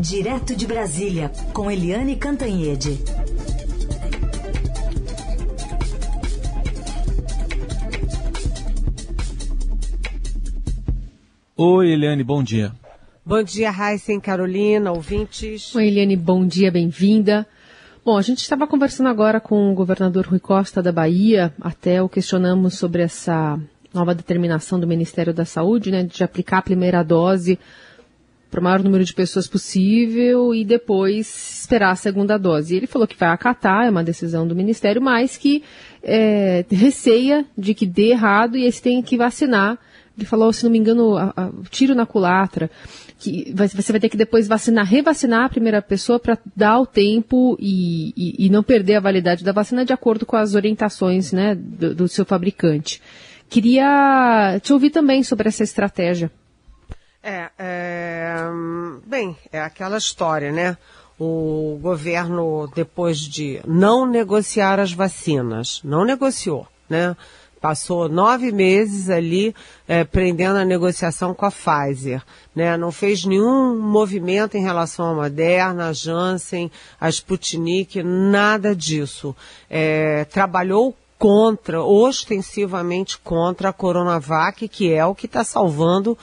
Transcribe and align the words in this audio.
Direto 0.00 0.56
de 0.56 0.66
Brasília, 0.66 1.30
com 1.52 1.70
Eliane 1.70 2.16
Cantanhede. 2.16 2.98
Oi, 11.54 11.92
Eliane, 11.92 12.24
bom 12.24 12.42
dia. 12.42 12.72
Bom 13.26 13.42
dia, 13.42 13.70
Raíssa 13.70 14.18
Carolina, 14.22 14.90
ouvintes. 14.90 15.74
Oi, 15.74 15.88
Eliane, 15.88 16.16
bom 16.16 16.46
dia, 16.46 16.72
bem-vinda. 16.72 17.46
Bom, 18.02 18.16
a 18.16 18.22
gente 18.22 18.38
estava 18.38 18.66
conversando 18.66 19.10
agora 19.10 19.38
com 19.38 19.70
o 19.70 19.74
governador 19.74 20.28
Rui 20.28 20.40
Costa 20.40 20.82
da 20.82 20.90
Bahia, 20.90 21.52
até 21.60 22.02
o 22.02 22.08
questionamos 22.08 22.78
sobre 22.78 23.02
essa 23.02 23.60
nova 23.92 24.14
determinação 24.14 24.80
do 24.80 24.86
Ministério 24.86 25.34
da 25.34 25.44
Saúde, 25.44 25.90
né, 25.90 26.04
de 26.04 26.24
aplicar 26.24 26.58
a 26.58 26.62
primeira 26.62 27.02
dose 27.02 27.58
para 28.50 28.60
o 28.60 28.62
maior 28.62 28.82
número 28.82 29.04
de 29.04 29.14
pessoas 29.14 29.46
possível 29.46 30.54
e 30.54 30.64
depois 30.64 31.60
esperar 31.60 31.92
a 31.92 31.96
segunda 31.96 32.36
dose. 32.36 32.76
Ele 32.76 32.86
falou 32.86 33.06
que 33.06 33.16
vai 33.16 33.28
acatar, 33.28 33.86
é 33.86 33.90
uma 33.90 34.02
decisão 34.02 34.46
do 34.46 34.56
Ministério, 34.56 35.00
mas 35.00 35.36
que 35.36 35.62
é, 36.02 36.64
receia 36.70 37.46
de 37.56 37.74
que 37.74 37.86
dê 37.86 38.10
errado 38.10 38.56
e 38.56 38.62
eles 38.62 38.80
têm 38.80 39.00
que 39.02 39.16
vacinar. 39.16 39.78
Ele 40.18 40.26
falou, 40.26 40.52
se 40.52 40.64
não 40.64 40.70
me 40.70 40.78
engano, 40.78 41.16
a, 41.16 41.32
a, 41.36 41.50
tiro 41.70 41.94
na 41.94 42.04
culatra, 42.04 42.70
que 43.18 43.52
vai, 43.54 43.68
você 43.68 43.92
vai 43.92 44.00
ter 44.00 44.08
que 44.08 44.16
depois 44.16 44.48
vacinar, 44.48 44.84
revacinar 44.84 45.44
a 45.44 45.48
primeira 45.48 45.80
pessoa 45.80 46.18
para 46.18 46.36
dar 46.54 46.80
o 46.80 46.86
tempo 46.86 47.56
e, 47.60 48.12
e, 48.16 48.46
e, 48.46 48.50
não 48.50 48.62
perder 48.62 48.96
a 48.96 49.00
validade 49.00 49.44
da 49.44 49.52
vacina 49.52 49.84
de 49.84 49.92
acordo 49.92 50.26
com 50.26 50.36
as 50.36 50.54
orientações 50.54 51.32
né, 51.32 51.54
do, 51.54 51.94
do 51.94 52.08
seu 52.08 52.24
fabricante. 52.24 53.00
Queria 53.48 54.58
te 54.62 54.72
ouvir 54.72 54.90
também 54.90 55.22
sobre 55.22 55.48
essa 55.48 55.62
estratégia. 55.62 56.30
É, 57.22 57.50
é, 57.58 58.34
bem, 59.04 59.36
é 59.52 59.60
aquela 59.60 59.98
história, 59.98 60.50
né? 60.50 60.76
O 61.18 61.78
governo, 61.82 62.66
depois 62.74 63.18
de 63.18 63.60
não 63.66 64.06
negociar 64.06 64.80
as 64.80 64.92
vacinas, 64.92 65.82
não 65.84 66.04
negociou, 66.04 66.66
né? 66.88 67.14
Passou 67.60 68.08
nove 68.08 68.50
meses 68.50 69.10
ali 69.10 69.54
é, 69.86 70.02
prendendo 70.02 70.56
a 70.56 70.64
negociação 70.64 71.34
com 71.34 71.44
a 71.44 71.50
Pfizer, 71.50 72.22
né? 72.56 72.74
Não 72.78 72.90
fez 72.90 73.26
nenhum 73.26 73.78
movimento 73.78 74.56
em 74.56 74.62
relação 74.62 75.10
à 75.10 75.14
Moderna, 75.14 75.88
à 75.88 75.92
Janssen, 75.92 76.72
à 76.98 77.10
Sputnik, 77.10 78.02
nada 78.02 78.74
disso. 78.74 79.36
É, 79.68 80.24
trabalhou 80.24 80.96
contra, 81.20 81.82
ostensivamente 81.82 83.18
contra 83.18 83.68
a 83.68 83.72
Coronavac, 83.74 84.66
que 84.66 84.90
é 84.90 85.04
o 85.04 85.14
que 85.14 85.26
está 85.26 85.44
salvando, 85.44 86.16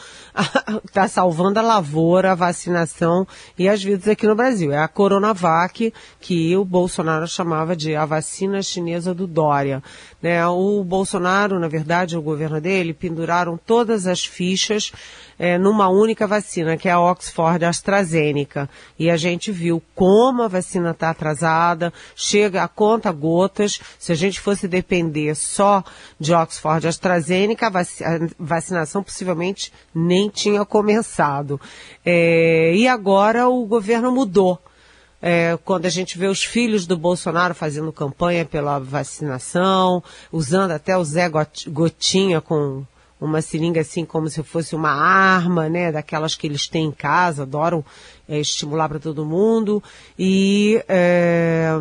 está 0.83 1.05
salvando 1.07 1.59
a 1.59 1.61
lavoura, 1.61 2.31
a 2.31 2.35
vacinação 2.35 3.27
e 3.59 3.69
as 3.69 3.83
vidas 3.83 4.07
aqui 4.07 4.25
no 4.25 4.33
Brasil. 4.33 4.71
É 4.71 4.79
a 4.79 4.87
Coronavac 4.87 5.93
que 6.19 6.57
o 6.57 6.65
Bolsonaro 6.65 7.27
chamava 7.27 7.75
de 7.75 7.95
a 7.95 8.05
vacina 8.05 8.59
chinesa 8.63 9.13
do 9.13 9.27
Dória. 9.27 9.83
Né? 10.19 10.43
O 10.47 10.83
Bolsonaro, 10.83 11.59
na 11.59 11.67
verdade, 11.67 12.17
o 12.17 12.21
governo 12.21 12.59
dele, 12.59 12.91
penduraram 12.91 13.55
todas 13.55 14.07
as 14.07 14.25
fichas 14.25 14.91
é, 15.39 15.57
numa 15.57 15.87
única 15.87 16.25
vacina, 16.25 16.77
que 16.77 16.89
é 16.89 16.91
a 16.91 16.99
Oxford 16.99 17.63
AstraZeneca. 17.63 18.69
E 18.97 19.09
a 19.09 19.17
gente 19.17 19.51
viu 19.51 19.81
como 19.93 20.41
a 20.41 20.47
vacina 20.47 20.91
está 20.91 21.11
atrasada, 21.11 21.93
chega 22.15 22.63
a 22.63 22.67
conta 22.67 23.11
gotas. 23.11 23.79
Se 23.99 24.11
a 24.11 24.15
gente 24.15 24.39
fosse 24.39 24.67
depender 24.87 25.35
só 25.35 25.83
de 26.17 26.33
Oxford 26.33 26.87
AstraZeneca, 26.87 27.67
a, 27.67 27.69
vac 27.69 27.87
a 28.01 28.19
vacinação 28.39 29.03
possivelmente 29.03 29.73
nem 29.93 30.29
tinha 30.29 30.63
começado. 30.63 31.59
É, 32.05 32.73
e 32.73 32.87
agora 32.87 33.49
o 33.49 33.65
governo 33.65 34.11
mudou. 34.11 34.57
É, 35.21 35.57
quando 35.65 35.87
a 35.87 35.89
gente 35.89 36.17
vê 36.17 36.27
os 36.27 36.43
filhos 36.43 36.85
do 36.85 36.95
Bolsonaro 36.95 37.53
fazendo 37.53 37.91
campanha 37.91 38.45
pela 38.45 38.79
vacinação, 38.79 40.01
usando 40.31 40.71
até 40.71 40.95
o 40.95 41.03
Zé 41.03 41.29
Gotinha 41.67 42.39
com 42.39 42.85
uma 43.19 43.41
seringa 43.41 43.81
assim 43.81 44.05
como 44.05 44.29
se 44.29 44.43
fosse 44.43 44.75
uma 44.75 44.91
arma, 44.91 45.67
né, 45.67 45.91
daquelas 45.91 46.35
que 46.35 46.45
eles 46.45 46.67
têm 46.67 46.85
em 46.85 46.91
casa, 46.91 47.43
adoram 47.43 47.83
é, 48.29 48.39
estimular 48.39 48.87
para 48.87 48.99
todo 48.99 49.25
mundo. 49.25 49.81
E 50.17 50.83
é, 50.87 51.71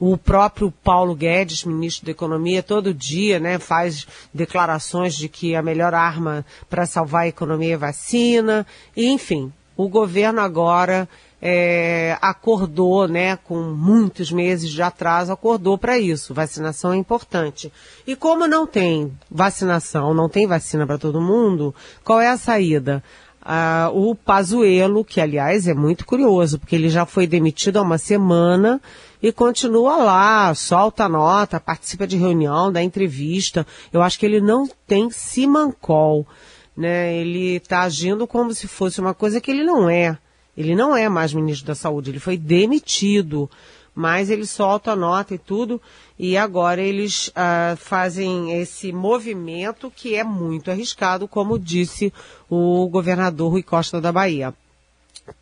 o 0.00 0.16
próprio 0.16 0.72
Paulo 0.82 1.14
Guedes, 1.14 1.64
ministro 1.64 2.06
da 2.06 2.12
Economia, 2.12 2.62
todo 2.62 2.94
dia, 2.94 3.38
né, 3.38 3.58
faz 3.58 4.06
declarações 4.32 5.14
de 5.14 5.28
que 5.28 5.54
a 5.54 5.62
melhor 5.62 5.92
arma 5.94 6.44
para 6.70 6.86
salvar 6.86 7.22
a 7.22 7.28
economia 7.28 7.74
é 7.74 7.78
vacina. 7.78 8.66
E, 8.96 9.08
enfim, 9.08 9.52
o 9.76 9.88
governo 9.88 10.40
agora 10.40 11.08
é, 11.46 12.16
acordou, 12.22 13.06
né, 13.06 13.36
com 13.36 13.60
muitos 13.60 14.32
meses 14.32 14.70
de 14.70 14.80
atraso, 14.80 15.30
acordou 15.30 15.76
para 15.76 15.98
isso. 15.98 16.32
Vacinação 16.32 16.94
é 16.94 16.96
importante. 16.96 17.70
E 18.06 18.16
como 18.16 18.48
não 18.48 18.66
tem 18.66 19.12
vacinação, 19.30 20.14
não 20.14 20.26
tem 20.26 20.46
vacina 20.46 20.86
para 20.86 20.96
todo 20.96 21.20
mundo, 21.20 21.74
qual 22.02 22.18
é 22.18 22.30
a 22.30 22.38
saída? 22.38 23.04
Ah, 23.42 23.90
o 23.92 24.14
Pazuello, 24.14 25.04
que 25.04 25.20
aliás 25.20 25.68
é 25.68 25.74
muito 25.74 26.06
curioso, 26.06 26.58
porque 26.58 26.74
ele 26.74 26.88
já 26.88 27.04
foi 27.04 27.26
demitido 27.26 27.76
há 27.76 27.82
uma 27.82 27.98
semana 27.98 28.80
e 29.22 29.30
continua 29.30 29.98
lá, 29.98 30.54
solta 30.54 31.06
nota, 31.10 31.60
participa 31.60 32.06
de 32.06 32.16
reunião, 32.16 32.72
dá 32.72 32.82
entrevista. 32.82 33.66
Eu 33.92 34.00
acho 34.00 34.18
que 34.18 34.24
ele 34.24 34.40
não 34.40 34.66
tem 34.86 35.10
simancol, 35.10 36.26
né? 36.74 37.14
Ele 37.14 37.56
está 37.56 37.82
agindo 37.82 38.26
como 38.26 38.54
se 38.54 38.66
fosse 38.66 38.98
uma 38.98 39.12
coisa 39.12 39.42
que 39.42 39.50
ele 39.50 39.62
não 39.62 39.90
é. 39.90 40.16
Ele 40.56 40.74
não 40.74 40.96
é 40.96 41.08
mais 41.08 41.32
ministro 41.32 41.66
da 41.66 41.74
Saúde, 41.74 42.10
ele 42.10 42.20
foi 42.20 42.36
demitido, 42.36 43.50
mas 43.94 44.30
ele 44.30 44.46
solta 44.46 44.92
a 44.92 44.96
nota 44.96 45.34
e 45.34 45.38
tudo, 45.38 45.80
e 46.18 46.36
agora 46.36 46.80
eles 46.80 47.28
uh, 47.28 47.76
fazem 47.76 48.60
esse 48.60 48.92
movimento 48.92 49.92
que 49.94 50.14
é 50.14 50.24
muito 50.24 50.70
arriscado, 50.70 51.28
como 51.28 51.58
disse 51.58 52.12
o 52.48 52.88
governador 52.88 53.52
Rui 53.52 53.62
Costa 53.62 54.00
da 54.00 54.12
Bahia. 54.12 54.54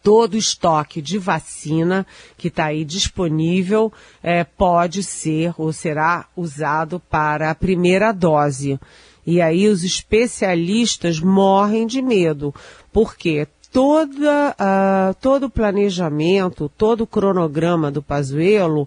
Todo 0.02 0.36
estoque 0.36 1.02
de 1.02 1.18
vacina 1.18 2.06
que 2.36 2.48
está 2.48 2.66
aí 2.66 2.84
disponível 2.84 3.92
é, 4.22 4.44
pode 4.44 5.02
ser 5.02 5.52
ou 5.58 5.72
será 5.72 6.26
usado 6.36 7.00
para 7.00 7.50
a 7.50 7.54
primeira 7.54 8.12
dose. 8.12 8.78
E 9.26 9.40
aí 9.40 9.68
os 9.68 9.82
especialistas 9.82 11.18
morrem 11.18 11.86
de 11.86 12.00
medo, 12.00 12.54
porque 12.92 13.48
toda, 13.72 14.50
uh, 14.50 15.14
todo 15.20 15.46
o 15.46 15.50
planejamento, 15.50 16.70
todo 16.76 17.02
o 17.02 17.06
cronograma 17.06 17.90
do 17.90 18.02
Pazuello 18.02 18.86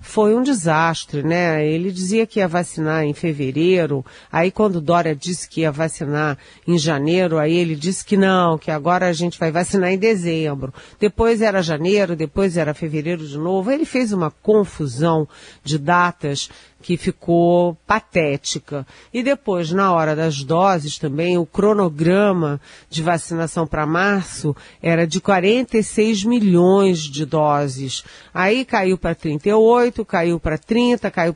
foi 0.00 0.34
um 0.34 0.42
desastre, 0.42 1.22
né? 1.22 1.66
Ele 1.66 1.92
dizia 1.92 2.26
que 2.26 2.38
ia 2.38 2.48
vacinar 2.48 3.04
em 3.04 3.12
fevereiro, 3.12 4.04
aí 4.32 4.50
quando 4.50 4.80
Dória 4.80 5.14
disse 5.14 5.46
que 5.46 5.60
ia 5.60 5.70
vacinar 5.70 6.38
em 6.66 6.78
janeiro, 6.78 7.38
aí 7.38 7.54
ele 7.54 7.74
disse 7.74 8.04
que 8.04 8.16
não, 8.16 8.56
que 8.56 8.70
agora 8.70 9.08
a 9.08 9.12
gente 9.12 9.38
vai 9.38 9.50
vacinar 9.50 9.92
em 9.92 9.98
dezembro. 9.98 10.72
Depois 10.98 11.42
era 11.42 11.62
janeiro, 11.62 12.16
depois 12.16 12.56
era 12.56 12.72
fevereiro 12.72 13.26
de 13.26 13.36
novo. 13.36 13.70
Ele 13.70 13.84
fez 13.84 14.10
uma 14.10 14.30
confusão 14.30 15.28
de 15.62 15.76
datas 15.76 16.48
que 16.82 16.96
ficou 16.96 17.76
patética. 17.86 18.86
E 19.12 19.22
depois, 19.22 19.70
na 19.70 19.92
hora 19.92 20.16
das 20.16 20.42
doses 20.42 20.98
também, 20.98 21.36
o 21.36 21.46
cronograma 21.46 22.60
de 22.88 23.02
vacinação 23.02 23.66
para 23.66 23.86
março 23.86 24.56
era 24.82 25.06
de 25.06 25.20
46 25.20 26.24
milhões 26.24 27.00
de 27.00 27.26
doses. 27.26 28.02
Aí 28.32 28.64
caiu 28.64 28.96
para 28.96 29.14
38, 29.14 30.04
caiu 30.04 30.40
para 30.40 30.56
30, 30.56 31.10
caiu 31.10 31.34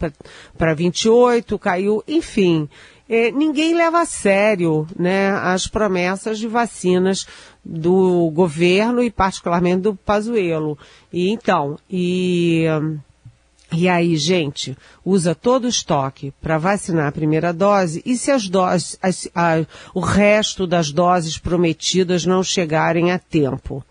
para 0.56 0.74
28, 0.74 1.58
caiu, 1.58 2.02
enfim. 2.08 2.68
É, 3.06 3.30
ninguém 3.30 3.74
leva 3.74 4.00
a 4.00 4.06
sério 4.06 4.86
né, 4.98 5.30
as 5.30 5.66
promessas 5.66 6.38
de 6.38 6.48
vacinas 6.48 7.26
do 7.62 8.30
governo 8.30 9.02
e 9.02 9.10
particularmente 9.10 9.82
do 9.82 9.94
Pazuello. 9.94 10.78
E 11.12 11.28
então, 11.28 11.78
e 11.88 12.64
e 13.76 13.88
aí, 13.88 14.16
gente, 14.16 14.76
usa 15.04 15.34
todo 15.34 15.64
o 15.64 15.68
estoque 15.68 16.32
para 16.40 16.58
vacinar 16.58 17.08
a 17.08 17.12
primeira 17.12 17.52
dose 17.52 18.02
e 18.06 18.16
se 18.16 18.30
as 18.30 18.48
doses, 18.48 18.98
as, 19.02 19.28
a, 19.34 19.64
o 19.92 20.00
resto 20.00 20.66
das 20.66 20.92
doses 20.92 21.38
prometidas 21.38 22.24
não 22.24 22.42
chegarem 22.42 23.10
a 23.10 23.18
tempo? 23.18 23.84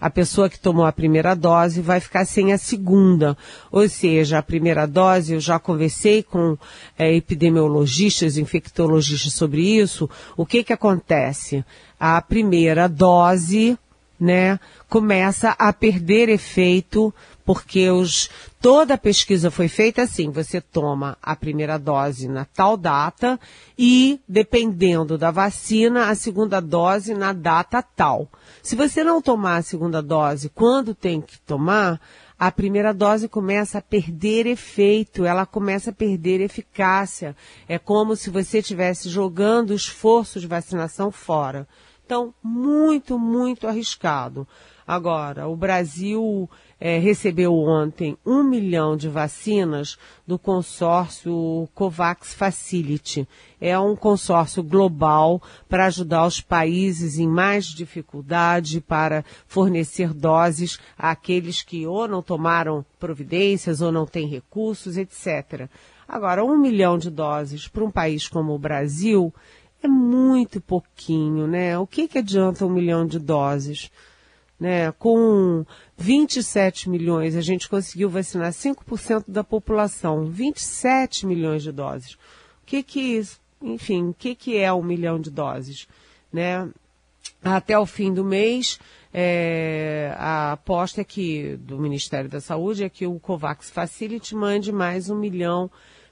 A 0.00 0.08
pessoa 0.08 0.48
que 0.48 0.58
tomou 0.58 0.86
a 0.86 0.92
primeira 0.92 1.34
dose 1.34 1.80
vai 1.80 1.98
ficar 1.98 2.24
sem 2.24 2.52
a 2.52 2.58
segunda. 2.58 3.36
Ou 3.70 3.88
seja, 3.88 4.38
a 4.38 4.42
primeira 4.42 4.86
dose, 4.86 5.34
eu 5.34 5.40
já 5.40 5.58
conversei 5.58 6.22
com 6.22 6.56
é, 6.96 7.12
epidemiologistas, 7.14 8.36
infectologistas 8.36 9.32
sobre 9.32 9.62
isso. 9.62 10.08
O 10.36 10.46
que 10.46 10.62
que 10.62 10.72
acontece? 10.72 11.64
A 11.98 12.22
primeira 12.22 12.88
dose, 12.88 13.76
né, 14.20 14.60
começa 14.88 15.50
a 15.58 15.72
perder 15.72 16.28
efeito 16.28 17.12
porque 17.48 17.88
os, 17.88 18.28
toda 18.60 18.92
a 18.92 18.98
pesquisa 18.98 19.50
foi 19.50 19.68
feita 19.68 20.02
assim, 20.02 20.30
você 20.30 20.60
toma 20.60 21.16
a 21.22 21.34
primeira 21.34 21.78
dose 21.78 22.28
na 22.28 22.44
tal 22.44 22.76
data 22.76 23.40
e, 23.78 24.20
dependendo 24.28 25.16
da 25.16 25.30
vacina, 25.30 26.10
a 26.10 26.14
segunda 26.14 26.60
dose 26.60 27.14
na 27.14 27.32
data 27.32 27.80
tal. 27.80 28.28
Se 28.62 28.76
você 28.76 29.02
não 29.02 29.22
tomar 29.22 29.56
a 29.56 29.62
segunda 29.62 30.02
dose 30.02 30.50
quando 30.50 30.94
tem 30.94 31.22
que 31.22 31.38
tomar, 31.38 31.98
a 32.38 32.52
primeira 32.52 32.92
dose 32.92 33.28
começa 33.28 33.78
a 33.78 33.82
perder 33.82 34.46
efeito, 34.46 35.24
ela 35.24 35.46
começa 35.46 35.88
a 35.88 35.94
perder 35.94 36.42
eficácia. 36.42 37.34
É 37.66 37.78
como 37.78 38.14
se 38.14 38.28
você 38.28 38.58
estivesse 38.58 39.08
jogando 39.08 39.70
o 39.70 39.74
esforço 39.74 40.38
de 40.38 40.46
vacinação 40.46 41.10
fora. 41.10 41.66
Então, 42.04 42.34
muito, 42.42 43.18
muito 43.18 43.66
arriscado. 43.66 44.46
Agora, 44.88 45.46
o 45.46 45.54
Brasil 45.54 46.48
é, 46.80 46.98
recebeu 46.98 47.54
ontem 47.54 48.16
um 48.24 48.42
milhão 48.42 48.96
de 48.96 49.08
vacinas 49.08 49.98
do 50.26 50.38
consórcio 50.38 51.68
COVAX 51.74 52.34
Facility. 52.34 53.26
É 53.60 53.78
um 53.78 53.96
consórcio 53.96 54.62
global 54.62 55.42
para 55.68 55.86
ajudar 55.86 56.26
os 56.26 56.40
países 56.40 57.18
em 57.18 57.26
mais 57.26 57.66
dificuldade 57.66 58.80
para 58.80 59.24
fornecer 59.46 60.14
doses 60.14 60.78
àqueles 60.96 61.62
que 61.62 61.86
ou 61.86 62.06
não 62.06 62.22
tomaram 62.22 62.84
providências 62.98 63.80
ou 63.80 63.90
não 63.90 64.06
têm 64.06 64.28
recursos, 64.28 64.96
etc. 64.96 65.68
Agora, 66.06 66.44
um 66.44 66.56
milhão 66.56 66.96
de 66.96 67.10
doses 67.10 67.66
para 67.66 67.84
um 67.84 67.90
país 67.90 68.28
como 68.28 68.54
o 68.54 68.58
Brasil 68.58 69.34
é 69.82 69.88
muito 69.88 70.60
pouquinho, 70.60 71.46
né? 71.46 71.78
O 71.78 71.86
que, 71.86 72.08
que 72.08 72.18
adianta 72.18 72.64
um 72.64 72.70
milhão 72.70 73.06
de 73.06 73.18
doses? 73.18 73.90
Né? 74.58 74.90
Com 74.92 75.64
27 75.96 76.90
milhões, 76.90 77.36
a 77.36 77.40
gente 77.40 77.68
conseguiu 77.68 78.10
vacinar 78.10 78.52
5% 78.52 79.24
da 79.28 79.44
população, 79.44 80.24
27 80.26 81.26
milhões 81.26 81.62
de 81.62 81.70
doses. 81.70 82.14
O 82.14 82.66
que 82.66 82.82
que, 82.82 83.22
enfim, 83.62 84.08
o 84.08 84.14
que 84.14 84.34
que 84.34 84.58
é 84.58 84.72
um 84.72 84.82
milhão 84.82 85.20
de 85.20 85.30
doses? 85.30 85.86
Né? 86.32 86.68
Até 87.42 87.78
o 87.78 87.86
fim 87.86 88.12
do 88.12 88.24
mês, 88.24 88.80
é, 89.14 90.12
a 90.18 90.52
aposta 90.52 91.00
é 91.00 91.04
que, 91.04 91.56
do 91.56 91.78
Ministério 91.78 92.28
da 92.28 92.40
Saúde 92.40 92.84
é 92.84 92.88
que 92.88 93.06
o 93.06 93.18
COVAX 93.20 93.70
Facility 93.70 94.34
mande 94.34 94.72
mais 94.72 95.08
um 95.08 95.16
milhão 95.16 95.70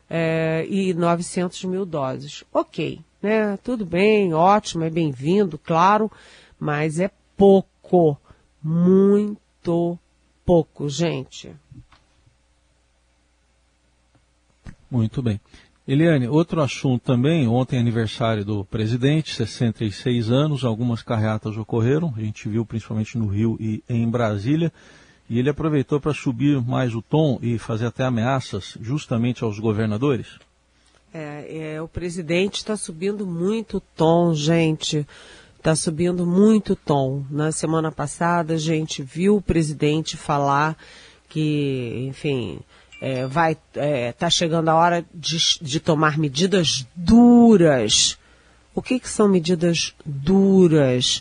é, 0.09 0.65
e 0.69 0.95
900 0.95 1.65
mil 1.65 1.85
doses. 1.85 2.45
Ok, 2.53 3.01
né? 3.21 3.59
Tudo 3.63 3.85
bem, 3.85 4.33
ótimo, 4.33 4.85
é 4.85 4.91
bem-vindo, 4.91 5.59
claro, 5.59 6.11
mas 6.61 7.01
é 7.01 7.11
pouco 7.37 8.17
muito 8.67 9.97
pouco, 10.45 10.89
gente. 10.89 11.55
Muito 14.91 15.23
bem. 15.23 15.41
Eliane, 15.87 16.27
outro 16.27 16.61
assunto 16.61 17.03
também, 17.05 17.47
ontem 17.47 17.77
é 17.77 17.79
aniversário 17.79 18.45
do 18.45 18.65
presidente, 18.65 19.37
66 19.37 20.33
anos, 20.33 20.65
algumas 20.65 21.01
carreatas 21.01 21.57
ocorreram, 21.57 22.13
a 22.17 22.21
gente 22.21 22.49
viu 22.49 22.67
principalmente 22.67 23.17
no 23.17 23.29
Rio 23.29 23.57
e 23.61 23.85
em 23.89 24.09
Brasília, 24.11 24.73
e 25.31 25.39
ele 25.39 25.49
aproveitou 25.49 26.01
para 26.01 26.13
subir 26.13 26.61
mais 26.61 26.93
o 26.93 27.01
tom 27.01 27.39
e 27.41 27.59
fazer 27.59 27.87
até 27.87 28.03
ameaças 28.03 28.77
justamente 28.81 29.45
aos 29.45 29.61
governadores? 29.61 30.41
É, 31.15 31.75
é 31.75 31.83
o 31.83 31.87
presidente 31.87 32.57
está 32.57 32.77
subindo 32.77 33.25
muito 33.25 33.77
o 33.77 33.81
tom, 33.81 34.35
gente 34.35 35.07
está 35.67 35.75
subindo 35.75 36.25
muito 36.25 36.75
o 36.75 36.77
tom. 36.77 37.25
Na 37.29 37.51
semana 37.51 37.91
passada 37.91 38.55
a 38.55 38.57
gente 38.57 39.03
viu 39.03 39.35
o 39.35 39.43
presidente 39.43 40.17
falar 40.17 40.79
que, 41.29 42.07
enfim, 42.09 42.61
é, 43.01 43.27
vai, 43.27 43.57
é, 43.75 44.13
tá 44.13 44.31
chegando 44.31 44.69
a 44.69 44.77
hora 44.77 45.05
de, 45.13 45.37
de 45.61 45.81
tomar 45.81 46.17
medidas 46.19 46.87
duras. 46.95 48.17
O 48.77 48.81
que, 48.81 49.01
que 49.01 49.09
são 49.09 49.29
medidas 49.29 49.93
duras? 50.05 51.21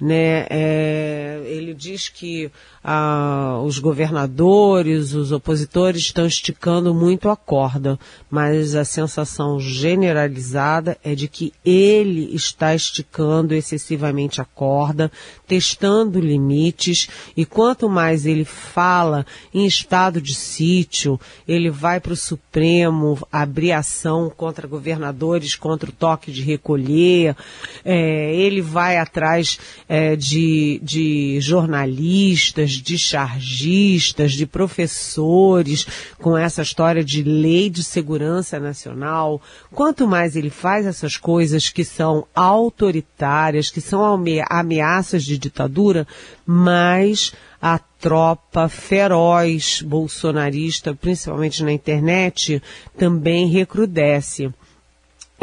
Né? 0.00 0.46
É, 0.50 1.42
ele 1.46 1.72
diz 1.72 2.08
que 2.08 2.50
ah, 2.86 3.62
os 3.64 3.78
governadores, 3.78 5.14
os 5.14 5.32
opositores 5.32 6.02
estão 6.02 6.26
esticando 6.26 6.92
muito 6.92 7.30
a 7.30 7.36
corda, 7.36 7.98
mas 8.28 8.74
a 8.74 8.84
sensação 8.84 9.58
generalizada 9.58 10.98
é 11.02 11.14
de 11.14 11.26
que 11.26 11.50
ele 11.64 12.34
está 12.34 12.74
esticando 12.74 13.54
excessivamente 13.54 14.40
a 14.40 14.44
corda, 14.44 15.10
testando 15.46 16.20
limites, 16.20 17.08
e 17.34 17.46
quanto 17.46 17.88
mais 17.88 18.26
ele 18.26 18.44
fala 18.44 19.24
em 19.52 19.64
estado 19.64 20.20
de 20.20 20.34
sítio, 20.34 21.18
ele 21.48 21.70
vai 21.70 22.00
para 22.00 22.12
o 22.12 22.16
Supremo 22.16 23.18
abrir 23.32 23.72
ação 23.72 24.28
contra 24.28 24.68
governadores, 24.68 25.56
contra 25.56 25.88
o 25.88 25.92
toque 25.92 26.30
de 26.30 26.42
recolher, 26.42 27.34
é, 27.82 28.34
ele 28.34 28.60
vai 28.60 28.98
atrás 28.98 29.58
é, 29.88 30.16
de, 30.16 30.80
de 30.82 31.40
jornalistas, 31.40 32.70
de 32.72 32.98
chargistas, 32.98 34.32
de 34.32 34.46
professores, 34.46 35.86
com 36.18 36.36
essa 36.36 36.62
história 36.62 37.04
de 37.04 37.22
lei 37.22 37.68
de 37.68 37.82
segurança 37.82 38.58
nacional. 38.58 39.40
Quanto 39.70 40.06
mais 40.06 40.36
ele 40.36 40.50
faz 40.50 40.86
essas 40.86 41.16
coisas 41.16 41.68
que 41.68 41.84
são 41.84 42.26
autoritárias, 42.34 43.70
que 43.70 43.80
são 43.80 44.02
ameaças 44.48 45.24
de 45.24 45.38
ditadura, 45.38 46.06
mais 46.46 47.32
a 47.60 47.78
tropa 47.78 48.68
feroz 48.68 49.80
bolsonarista, 49.82 50.94
principalmente 50.94 51.62
na 51.62 51.72
internet, 51.72 52.62
também 52.96 53.48
recrudesce. 53.48 54.52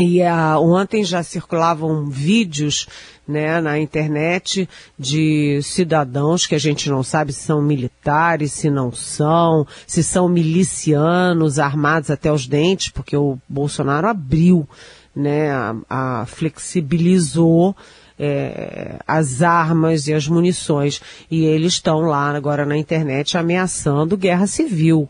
E 0.02 0.20
uh, 0.24 0.60
ontem 0.60 1.04
já 1.04 1.22
circulavam 1.22 2.10
vídeos 2.10 2.88
né, 3.28 3.62
na 3.62 3.78
internet 3.78 4.68
de 4.98 5.62
cidadãos 5.62 6.48
que 6.48 6.56
a 6.56 6.60
gente 6.60 6.90
não 6.90 7.04
sabe 7.04 7.32
se 7.32 7.42
são 7.42 7.62
militares, 7.62 8.52
se 8.52 8.68
não 8.68 8.92
são, 8.92 9.68
se 9.86 10.02
são 10.02 10.28
milicianos 10.28 11.60
armados 11.60 12.10
até 12.10 12.34
os 12.34 12.48
dentes, 12.48 12.90
porque 12.90 13.16
o 13.16 13.38
Bolsonaro 13.48 14.08
abriu, 14.08 14.68
né, 15.16 15.52
a, 15.52 15.76
a 15.88 16.26
flexibilizou 16.26 17.76
é, 18.18 18.98
as 19.08 19.44
armas 19.44 20.08
e 20.08 20.16
as 20.16 20.28
munições. 20.28 21.00
E 21.30 21.46
eles 21.46 21.74
estão 21.74 22.02
lá 22.02 22.36
agora 22.36 22.66
na 22.66 22.76
internet 22.76 23.38
ameaçando 23.38 24.18
guerra 24.18 24.48
civil 24.48 25.08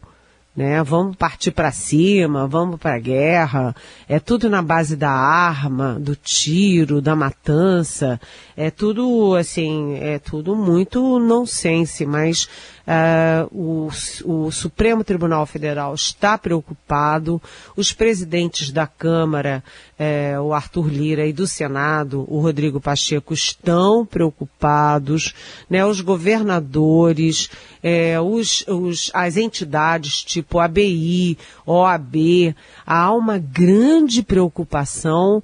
né? 0.55 0.83
Vamos 0.83 1.15
partir 1.15 1.51
para 1.51 1.71
cima, 1.71 2.47
vamos 2.47 2.79
para 2.79 2.95
a 2.95 2.99
guerra. 2.99 3.75
É 4.07 4.19
tudo 4.19 4.49
na 4.49 4.61
base 4.61 4.95
da 4.95 5.11
arma, 5.11 5.97
do 5.99 6.15
tiro, 6.15 7.01
da 7.01 7.15
matança. 7.15 8.19
É 8.63 8.69
tudo 8.69 9.35
assim, 9.35 9.95
é 9.95 10.19
tudo 10.19 10.55
muito 10.55 11.17
nonsense, 11.17 12.05
mas 12.05 12.47
Uh, 12.81 13.87
o, 14.25 14.47
o, 14.47 14.51
Supremo 14.51 15.03
Tribunal 15.03 15.45
Federal 15.45 15.93
está 15.93 16.35
preocupado, 16.35 17.39
os 17.77 17.93
presidentes 17.93 18.71
da 18.71 18.87
Câmara, 18.87 19.63
eh, 19.99 20.37
o 20.39 20.51
Arthur 20.51 20.87
Lira, 20.87 21.27
e 21.27 21.31
do 21.31 21.45
Senado, 21.45 22.25
o 22.27 22.41
Rodrigo 22.41 22.81
Pacheco, 22.81 23.35
estão 23.35 24.03
preocupados, 24.03 25.33
né, 25.69 25.85
os 25.85 26.01
governadores, 26.01 27.51
eh, 27.83 28.19
os, 28.19 28.65
os, 28.67 29.11
as 29.13 29.37
entidades 29.37 30.23
tipo 30.23 30.57
ABI, 30.57 31.37
OAB, 31.65 32.55
há 32.85 33.13
uma 33.13 33.37
grande 33.37 34.23
preocupação 34.23 35.41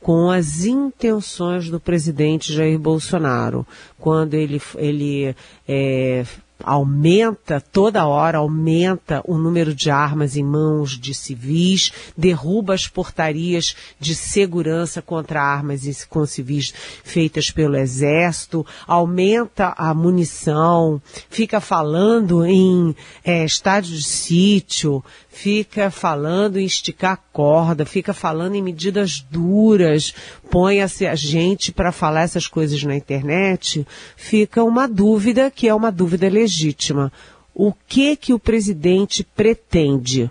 com 0.00 0.30
as 0.30 0.64
intenções 0.64 1.68
do 1.68 1.78
presidente 1.78 2.52
Jair 2.52 2.78
Bolsonaro, 2.78 3.66
quando 3.98 4.34
ele, 4.34 4.60
ele 4.76 5.36
é, 5.68 6.24
aumenta 6.64 7.60
toda 7.60 8.06
hora, 8.06 8.38
aumenta 8.38 9.22
o 9.26 9.36
número 9.36 9.74
de 9.74 9.90
armas 9.90 10.36
em 10.36 10.42
mãos 10.42 10.98
de 10.98 11.14
civis, 11.14 11.92
derruba 12.16 12.74
as 12.74 12.86
portarias 12.86 13.76
de 13.98 14.14
segurança 14.14 15.02
contra 15.02 15.42
armas 15.42 16.04
com 16.04 16.24
civis 16.26 16.72
feitas 17.04 17.50
pelo 17.50 17.76
exército, 17.76 18.66
aumenta 18.86 19.74
a 19.76 19.92
munição, 19.94 21.00
fica 21.28 21.60
falando 21.60 22.44
em 22.44 22.94
é, 23.24 23.44
estádio 23.44 23.96
de 23.96 24.04
sítio, 24.04 25.04
fica 25.30 25.90
falando 25.90 26.58
em 26.58 26.66
esticar 26.66 27.22
corda, 27.32 27.86
fica 27.86 28.12
falando 28.12 28.56
em 28.56 28.62
medidas 28.62 29.24
duras, 29.30 30.12
põe-se 30.50 31.06
a 31.06 31.14
gente 31.14 31.72
para 31.72 31.92
falar 31.92 32.22
essas 32.22 32.46
coisas 32.46 32.82
na 32.82 32.96
internet, 32.96 33.86
fica 34.16 34.62
uma 34.64 34.86
dúvida 34.86 35.50
que 35.50 35.68
é 35.68 35.74
uma 35.74 35.90
dúvida 35.90 36.28
legítima. 36.28 37.12
O 37.54 37.72
que 37.72 38.16
que 38.16 38.34
o 38.34 38.38
presidente 38.38 39.24
pretende? 39.24 40.30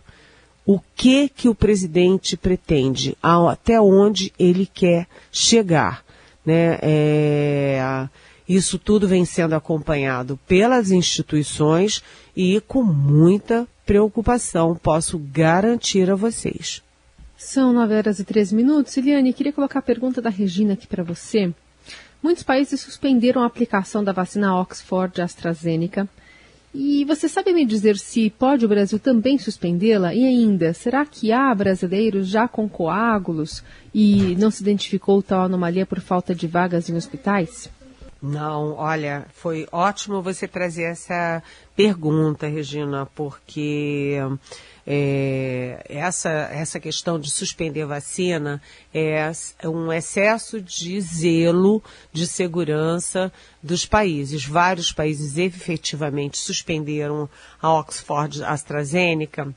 O 0.65 0.79
que 0.95 1.29
que 1.29 1.49
o 1.49 1.55
presidente 1.55 2.37
pretende? 2.37 3.17
Até 3.21 3.81
onde 3.81 4.31
ele 4.37 4.69
quer 4.71 5.07
chegar? 5.31 6.03
Né? 6.45 6.77
É 6.81 8.09
Isso 8.47 8.77
tudo 8.77 9.07
vem 9.07 9.25
sendo 9.25 9.55
acompanhado 9.55 10.39
pelas 10.47 10.91
instituições 10.91 12.03
e 12.35 12.61
com 12.67 12.83
muita 12.83 13.67
preocupação, 13.89 14.75
posso 14.75 15.17
garantir 15.17 16.11
a 16.11 16.15
vocês. 16.15 16.83
São 17.35 17.73
9 17.73 17.95
horas 17.95 18.19
e 18.19 18.23
13 18.23 18.53
minutos. 18.53 18.95
Eliane, 18.95 19.33
queria 19.33 19.51
colocar 19.51 19.79
a 19.79 19.81
pergunta 19.81 20.21
da 20.21 20.29
Regina 20.29 20.73
aqui 20.73 20.85
para 20.85 21.01
você. 21.01 21.51
Muitos 22.21 22.43
países 22.43 22.79
suspenderam 22.81 23.41
a 23.41 23.47
aplicação 23.47 24.03
da 24.03 24.11
vacina 24.11 24.55
Oxford 24.55 25.19
AstraZeneca. 25.19 26.07
E 26.71 27.03
você 27.05 27.27
sabe 27.27 27.51
me 27.51 27.65
dizer 27.65 27.97
se 27.97 28.29
pode 28.29 28.63
o 28.63 28.69
Brasil 28.69 28.99
também 28.99 29.39
suspendê-la? 29.39 30.13
E 30.13 30.23
ainda, 30.23 30.71
será 30.71 31.03
que 31.03 31.31
há 31.31 31.51
brasileiros 31.55 32.27
já 32.27 32.47
com 32.47 32.69
coágulos 32.69 33.63
e 33.91 34.35
não 34.35 34.51
se 34.51 34.61
identificou 34.61 35.23
tal 35.23 35.41
anomalia 35.41 35.87
por 35.87 35.99
falta 35.99 36.35
de 36.35 36.45
vagas 36.45 36.91
em 36.91 36.95
hospitais? 36.95 37.71
Não, 38.21 38.73
olha, 38.73 39.25
foi 39.33 39.65
ótimo 39.71 40.21
você 40.21 40.45
trazer 40.45 40.83
essa 40.83 41.41
pergunta, 41.73 42.47
Regina, 42.47 43.05
porque 43.15 44.17
é, 44.85 45.81
essa, 45.87 46.29
essa 46.29 46.81
questão 46.81 47.17
de 47.17 47.31
suspender 47.31 47.85
vacina 47.85 48.61
é 48.93 49.31
um 49.63 49.93
excesso 49.93 50.59
de 50.61 50.99
zelo 50.99 51.81
de 52.11 52.27
segurança 52.27 53.31
dos 53.63 53.85
países. 53.85 54.45
Vários 54.45 54.91
países 54.91 55.37
efetivamente 55.37 56.37
suspenderam 56.39 57.29
a 57.61 57.71
Oxford 57.71 58.43
AstraZeneca 58.43 59.55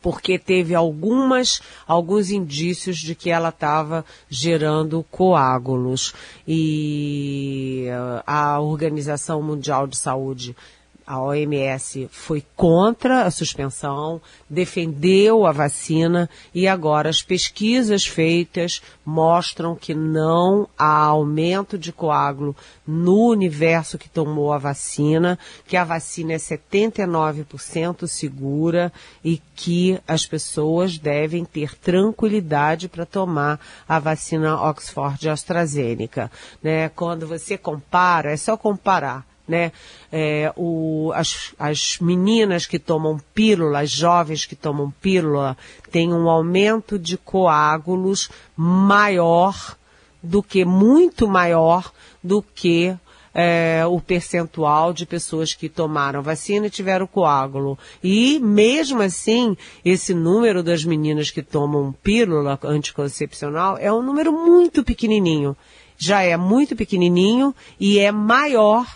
porque 0.00 0.38
teve 0.38 0.74
algumas, 0.74 1.60
alguns 1.86 2.30
indícios 2.30 2.98
de 2.98 3.14
que 3.14 3.30
ela 3.30 3.48
estava 3.50 4.04
gerando 4.28 5.04
coágulos. 5.10 6.14
E 6.46 7.86
a 8.26 8.60
Organização 8.60 9.42
Mundial 9.42 9.86
de 9.86 9.96
Saúde 9.96 10.56
a 11.06 11.20
OMS 11.20 12.08
foi 12.10 12.44
contra 12.56 13.22
a 13.22 13.30
suspensão, 13.30 14.20
defendeu 14.50 15.46
a 15.46 15.52
vacina 15.52 16.28
e 16.52 16.66
agora 16.66 17.08
as 17.08 17.22
pesquisas 17.22 18.04
feitas 18.04 18.82
mostram 19.04 19.76
que 19.76 19.94
não 19.94 20.68
há 20.76 21.04
aumento 21.04 21.78
de 21.78 21.92
coágulo 21.92 22.56
no 22.84 23.28
universo 23.28 23.96
que 23.96 24.08
tomou 24.08 24.52
a 24.52 24.58
vacina, 24.58 25.38
que 25.66 25.76
a 25.76 25.84
vacina 25.84 26.32
é 26.32 26.38
79% 26.38 28.08
segura 28.08 28.92
e 29.24 29.40
que 29.54 30.00
as 30.08 30.26
pessoas 30.26 30.98
devem 30.98 31.44
ter 31.44 31.76
tranquilidade 31.76 32.88
para 32.88 33.06
tomar 33.06 33.60
a 33.88 34.00
vacina 34.00 34.60
Oxford 34.60 35.28
AstraZeneca. 35.28 36.30
Né? 36.60 36.88
Quando 36.88 37.28
você 37.28 37.56
compara, 37.56 38.32
é 38.32 38.36
só 38.36 38.56
comparar 38.56 39.35
né? 39.46 39.72
É, 40.10 40.52
o, 40.56 41.12
as, 41.14 41.54
as 41.58 41.98
meninas 42.00 42.66
que 42.66 42.78
tomam 42.78 43.20
pílula, 43.34 43.80
as 43.80 43.90
jovens 43.90 44.44
que 44.44 44.56
tomam 44.56 44.90
pílula, 45.00 45.56
têm 45.90 46.12
um 46.12 46.28
aumento 46.28 46.98
de 46.98 47.16
coágulos 47.16 48.30
maior 48.56 49.76
do 50.22 50.42
que, 50.42 50.64
muito 50.64 51.28
maior 51.28 51.92
do 52.22 52.42
que 52.42 52.96
é, 53.38 53.84
o 53.86 54.00
percentual 54.00 54.94
de 54.94 55.04
pessoas 55.04 55.52
que 55.52 55.68
tomaram 55.68 56.22
vacina 56.22 56.68
e 56.68 56.70
tiveram 56.70 57.06
coágulo. 57.06 57.78
E, 58.02 58.40
mesmo 58.40 59.02
assim, 59.02 59.54
esse 59.84 60.14
número 60.14 60.62
das 60.62 60.84
meninas 60.84 61.30
que 61.30 61.42
tomam 61.42 61.94
pílula 62.02 62.58
anticoncepcional 62.64 63.76
é 63.76 63.92
um 63.92 64.02
número 64.02 64.32
muito 64.32 64.82
pequenininho. 64.82 65.54
Já 65.98 66.22
é 66.22 66.34
muito 66.36 66.74
pequenininho 66.74 67.54
e 67.78 67.98
é 67.98 68.10
maior 68.10 68.86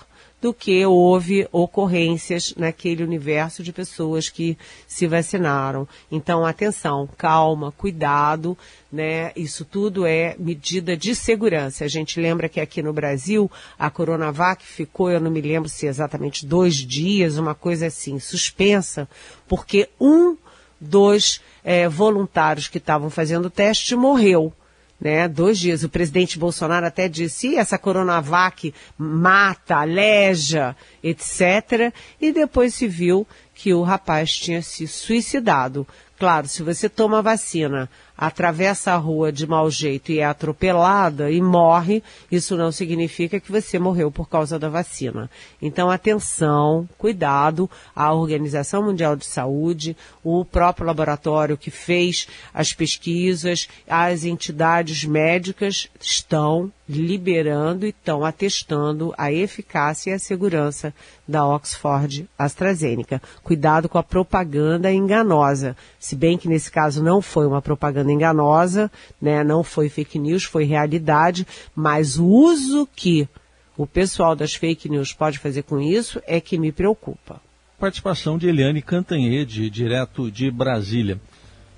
do 0.40 0.54
que 0.54 0.84
houve 0.86 1.46
ocorrências 1.52 2.54
naquele 2.56 3.04
universo 3.04 3.62
de 3.62 3.72
pessoas 3.72 4.28
que 4.28 4.56
se 4.86 5.06
vacinaram. 5.06 5.86
Então, 6.10 6.46
atenção, 6.46 7.08
calma, 7.18 7.72
cuidado, 7.72 8.56
né? 8.90 9.32
Isso 9.36 9.64
tudo 9.64 10.06
é 10.06 10.34
medida 10.38 10.96
de 10.96 11.14
segurança. 11.14 11.84
A 11.84 11.88
gente 11.88 12.18
lembra 12.18 12.48
que 12.48 12.60
aqui 12.60 12.82
no 12.82 12.92
Brasil 12.92 13.50
a 13.78 13.90
Coronavac 13.90 14.64
ficou, 14.64 15.10
eu 15.10 15.20
não 15.20 15.30
me 15.30 15.42
lembro 15.42 15.68
se 15.68 15.86
exatamente 15.86 16.46
dois 16.46 16.76
dias, 16.76 17.36
uma 17.36 17.54
coisa 17.54 17.86
assim, 17.86 18.18
suspensa, 18.18 19.08
porque 19.46 19.88
um 20.00 20.36
dos 20.80 21.42
é, 21.62 21.86
voluntários 21.86 22.66
que 22.66 22.78
estavam 22.78 23.10
fazendo 23.10 23.46
o 23.46 23.50
teste 23.50 23.94
morreu 23.94 24.52
né? 25.00 25.26
Dois 25.26 25.58
dias. 25.58 25.82
O 25.82 25.88
presidente 25.88 26.38
Bolsonaro 26.38 26.86
até 26.86 27.08
disse, 27.08 27.56
essa 27.56 27.78
Coronavac 27.78 28.74
mata, 28.98 29.76
aleja, 29.76 30.76
etc. 31.02 31.92
E 32.20 32.32
depois 32.32 32.74
se 32.74 32.86
viu 32.86 33.26
que 33.60 33.74
o 33.74 33.82
rapaz 33.82 34.32
tinha 34.32 34.62
se 34.62 34.88
suicidado. 34.88 35.86
Claro, 36.18 36.48
se 36.48 36.62
você 36.62 36.88
toma 36.88 37.20
vacina 37.20 37.90
atravessa 38.16 38.92
a 38.92 38.96
rua 38.96 39.32
de 39.32 39.46
mau 39.46 39.70
jeito 39.70 40.12
e 40.12 40.18
é 40.18 40.24
atropelada 40.24 41.30
e 41.30 41.40
morre, 41.40 42.02
isso 42.30 42.54
não 42.54 42.70
significa 42.70 43.40
que 43.40 43.50
você 43.50 43.78
morreu 43.78 44.10
por 44.10 44.28
causa 44.28 44.58
da 44.58 44.68
vacina. 44.68 45.30
Então, 45.60 45.90
atenção, 45.90 46.86
cuidado, 46.98 47.68
a 47.96 48.12
Organização 48.12 48.82
Mundial 48.82 49.16
de 49.16 49.24
Saúde, 49.24 49.96
o 50.22 50.44
próprio 50.44 50.86
laboratório 50.86 51.56
que 51.56 51.70
fez 51.70 52.28
as 52.52 52.74
pesquisas, 52.74 53.68
as 53.88 54.24
entidades 54.24 55.04
médicas 55.04 55.88
estão 55.98 56.70
liberando 56.90 57.86
e 57.86 57.90
estão 57.90 58.24
atestando 58.24 59.14
a 59.16 59.32
eficácia 59.32 60.10
e 60.10 60.14
a 60.14 60.18
segurança 60.18 60.92
da 61.26 61.46
Oxford 61.46 62.28
AstraZeneca. 62.36 63.22
Cuidado 63.42 63.88
com 63.88 63.96
a 63.96 64.02
propaganda 64.02 64.92
enganosa. 64.92 65.76
Se 65.98 66.16
bem 66.16 66.36
que 66.36 66.48
nesse 66.48 66.70
caso 66.70 67.02
não 67.02 67.22
foi 67.22 67.46
uma 67.46 67.62
propaganda 67.62 68.10
enganosa, 68.10 68.90
né? 69.22 69.44
não 69.44 69.62
foi 69.62 69.88
fake 69.88 70.18
news, 70.18 70.42
foi 70.42 70.64
realidade, 70.64 71.46
mas 71.74 72.18
o 72.18 72.26
uso 72.26 72.88
que 72.94 73.28
o 73.76 73.86
pessoal 73.86 74.34
das 74.34 74.54
fake 74.54 74.88
news 74.88 75.12
pode 75.12 75.38
fazer 75.38 75.62
com 75.62 75.80
isso 75.80 76.20
é 76.26 76.40
que 76.40 76.58
me 76.58 76.72
preocupa. 76.72 77.40
Participação 77.78 78.36
de 78.36 78.48
Eliane 78.48 78.82
Cantanhede, 78.82 79.70
direto 79.70 80.30
de 80.30 80.50
Brasília. 80.50 81.18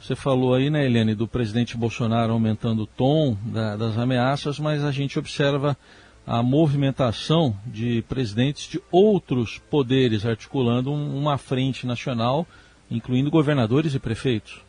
Você 0.02 0.16
falou 0.16 0.52
aí, 0.52 0.68
né, 0.68 0.84
Eliane, 0.84 1.14
do 1.14 1.28
presidente 1.28 1.76
Bolsonaro 1.76 2.32
aumentando 2.32 2.82
o 2.82 2.86
tom 2.88 3.36
da, 3.44 3.76
das 3.76 3.96
ameaças, 3.96 4.58
mas 4.58 4.82
a 4.82 4.90
gente 4.90 5.16
observa 5.16 5.76
a 6.26 6.42
movimentação 6.42 7.56
de 7.64 8.02
presidentes 8.08 8.68
de 8.68 8.82
outros 8.90 9.58
poderes 9.70 10.26
articulando 10.26 10.90
um, 10.90 11.16
uma 11.16 11.38
frente 11.38 11.86
nacional, 11.86 12.44
incluindo 12.90 13.30
governadores 13.30 13.94
e 13.94 14.00
prefeitos. 14.00 14.60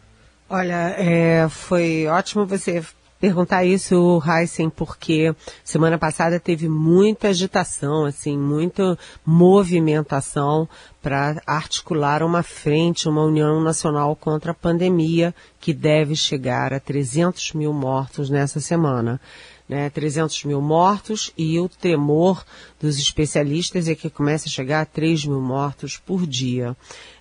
Olha, 0.48 0.94
é, 1.00 1.50
foi 1.50 2.06
ótimo 2.06 2.46
você 2.46 2.84
perguntar 3.24 3.64
isso, 3.64 4.22
Heisen, 4.28 4.70
porque 4.70 5.34
semana 5.64 5.98
passada 5.98 6.42
teve 6.42 6.68
muita 6.68 7.30
agitação, 7.30 8.04
assim, 8.04 8.38
muita 8.38 9.00
movimentação 9.26 10.68
para 11.02 11.42
articular 11.48 12.22
uma 12.22 12.44
frente, 12.44 13.08
uma 13.08 13.24
união 13.24 13.62
nacional 13.62 14.14
contra 14.14 14.52
a 14.52 14.54
pandemia, 14.54 15.34
que 15.58 15.74
deve 15.74 16.18
chegar 16.18 16.74
a 16.74 16.82
300 16.82 17.54
mil 17.54 17.72
mortos 17.72 18.30
nessa 18.30 18.60
semana. 18.60 19.22
Né, 19.70 19.90
300 19.90 20.44
mil 20.44 20.60
mortos 20.60 21.32
e 21.38 21.58
o 21.58 21.70
tremor 21.70 22.44
dos 22.78 22.98
especialistas 22.98 23.88
é 23.88 23.96
que 23.96 24.10
começa 24.10 24.50
a 24.50 24.52
chegar 24.52 24.82
a 24.82 24.86
3 24.86 25.24
mil 25.24 25.40
mortos 25.40 25.96
por 25.96 26.28
dia. 26.28 26.76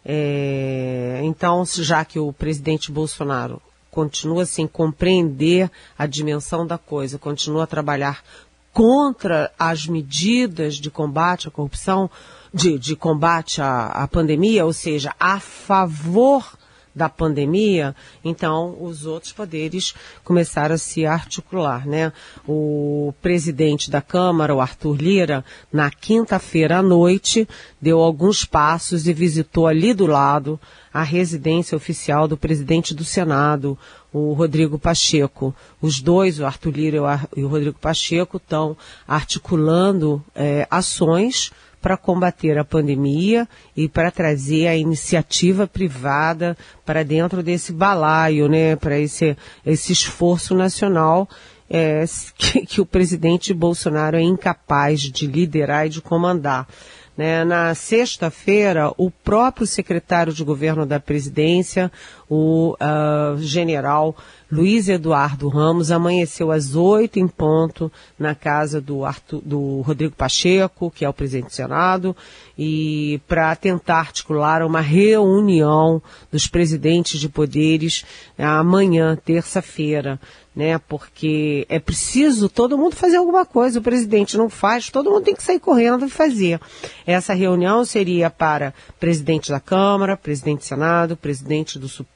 É, 0.04 1.20
então, 1.22 1.64
já 1.64 2.04
que 2.04 2.18
o 2.18 2.32
presidente 2.32 2.90
Bolsonaro 2.90 3.62
continua 3.92 4.46
sem 4.46 4.66
compreender 4.66 5.70
a 5.98 6.06
dimensão 6.06 6.66
da 6.66 6.78
coisa, 6.78 7.18
continua 7.18 7.64
a 7.64 7.66
trabalhar 7.66 8.24
contra 8.72 9.52
as 9.58 9.86
medidas 9.86 10.76
de 10.76 10.90
combate 10.90 11.46
à 11.46 11.50
corrupção, 11.50 12.10
de, 12.52 12.78
de 12.78 12.96
combate 12.96 13.60
à, 13.60 13.88
à 13.88 14.08
pandemia, 14.08 14.64
ou 14.64 14.72
seja, 14.72 15.14
a 15.20 15.38
favor 15.38 16.56
da 16.94 17.08
pandemia, 17.08 17.94
então 18.24 18.76
os 18.80 19.06
outros 19.06 19.32
poderes 19.32 19.94
começaram 20.22 20.74
a 20.74 20.78
se 20.78 21.06
articular, 21.06 21.86
né? 21.86 22.12
O 22.46 23.14
presidente 23.22 23.90
da 23.90 24.02
Câmara, 24.02 24.54
o 24.54 24.60
Arthur 24.60 24.96
Lira, 24.96 25.44
na 25.72 25.90
quinta-feira 25.90 26.78
à 26.78 26.82
noite, 26.82 27.48
deu 27.80 28.00
alguns 28.00 28.44
passos 28.44 29.06
e 29.06 29.12
visitou 29.12 29.66
ali 29.66 29.94
do 29.94 30.06
lado 30.06 30.60
a 30.92 31.02
residência 31.02 31.76
oficial 31.76 32.28
do 32.28 32.36
presidente 32.36 32.94
do 32.94 33.04
Senado, 33.04 33.78
o 34.12 34.34
Rodrigo 34.34 34.78
Pacheco. 34.78 35.54
Os 35.80 36.00
dois, 36.00 36.38
o 36.38 36.44
Arthur 36.44 36.70
Lira 36.76 36.98
e 37.34 37.42
o 37.42 37.48
Rodrigo 37.48 37.78
Pacheco, 37.78 38.36
estão 38.36 38.76
articulando 39.08 40.22
é, 40.34 40.66
ações 40.70 41.50
para 41.82 41.96
combater 41.96 42.56
a 42.56 42.64
pandemia 42.64 43.46
e 43.76 43.88
para 43.88 44.12
trazer 44.12 44.68
a 44.68 44.76
iniciativa 44.76 45.66
privada 45.66 46.56
para 46.86 47.02
dentro 47.02 47.42
desse 47.42 47.72
balaio, 47.72 48.48
né, 48.48 48.76
para 48.76 48.98
esse, 48.98 49.36
esse 49.66 49.92
esforço 49.92 50.54
nacional 50.54 51.28
é, 51.68 52.04
que, 52.38 52.64
que 52.64 52.80
o 52.80 52.86
presidente 52.86 53.52
Bolsonaro 53.52 54.16
é 54.16 54.22
incapaz 54.22 55.00
de 55.00 55.26
liderar 55.26 55.86
e 55.86 55.90
de 55.90 56.00
comandar. 56.00 56.68
Né? 57.16 57.44
Na 57.44 57.74
sexta-feira, 57.74 58.92
o 58.96 59.10
próprio 59.10 59.66
secretário 59.66 60.32
de 60.32 60.44
governo 60.44 60.86
da 60.86 60.98
presidência, 60.98 61.92
o 62.34 62.74
uh, 62.80 63.36
general 63.42 64.16
Luiz 64.50 64.88
Eduardo 64.88 65.48
Ramos, 65.48 65.90
amanheceu 65.90 66.50
às 66.50 66.74
oito 66.74 67.18
em 67.18 67.28
ponto 67.28 67.92
na 68.18 68.34
casa 68.34 68.80
do, 68.80 69.04
Arthur, 69.04 69.42
do 69.44 69.82
Rodrigo 69.82 70.14
Pacheco, 70.14 70.90
que 70.90 71.04
é 71.04 71.08
o 71.08 71.12
presidente 71.12 71.48
do 71.48 71.52
Senado, 71.52 72.16
e 72.56 73.20
para 73.28 73.54
tentar 73.54 73.98
articular 73.98 74.62
uma 74.62 74.80
reunião 74.80 76.02
dos 76.30 76.46
presidentes 76.46 77.20
de 77.20 77.28
poderes 77.28 78.04
amanhã, 78.38 79.14
terça-feira 79.14 80.18
né? 80.54 80.78
Porque 80.78 81.66
é 81.68 81.78
preciso 81.78 82.48
todo 82.48 82.76
mundo 82.76 82.94
fazer 82.94 83.16
alguma 83.16 83.44
coisa. 83.44 83.78
O 83.78 83.82
presidente 83.82 84.36
não 84.36 84.50
faz, 84.50 84.90
todo 84.90 85.10
mundo 85.10 85.24
tem 85.24 85.34
que 85.34 85.42
sair 85.42 85.58
correndo 85.58 86.04
e 86.04 86.10
fazer. 86.10 86.60
Essa 87.06 87.32
reunião 87.32 87.84
seria 87.84 88.28
para 88.28 88.74
presidente 89.00 89.50
da 89.50 89.60
Câmara, 89.60 90.16
presidente 90.16 90.58
do 90.58 90.64
Senado, 90.64 91.16
presidente 91.16 91.78
do 91.78 91.88
Supremo, 91.88 92.12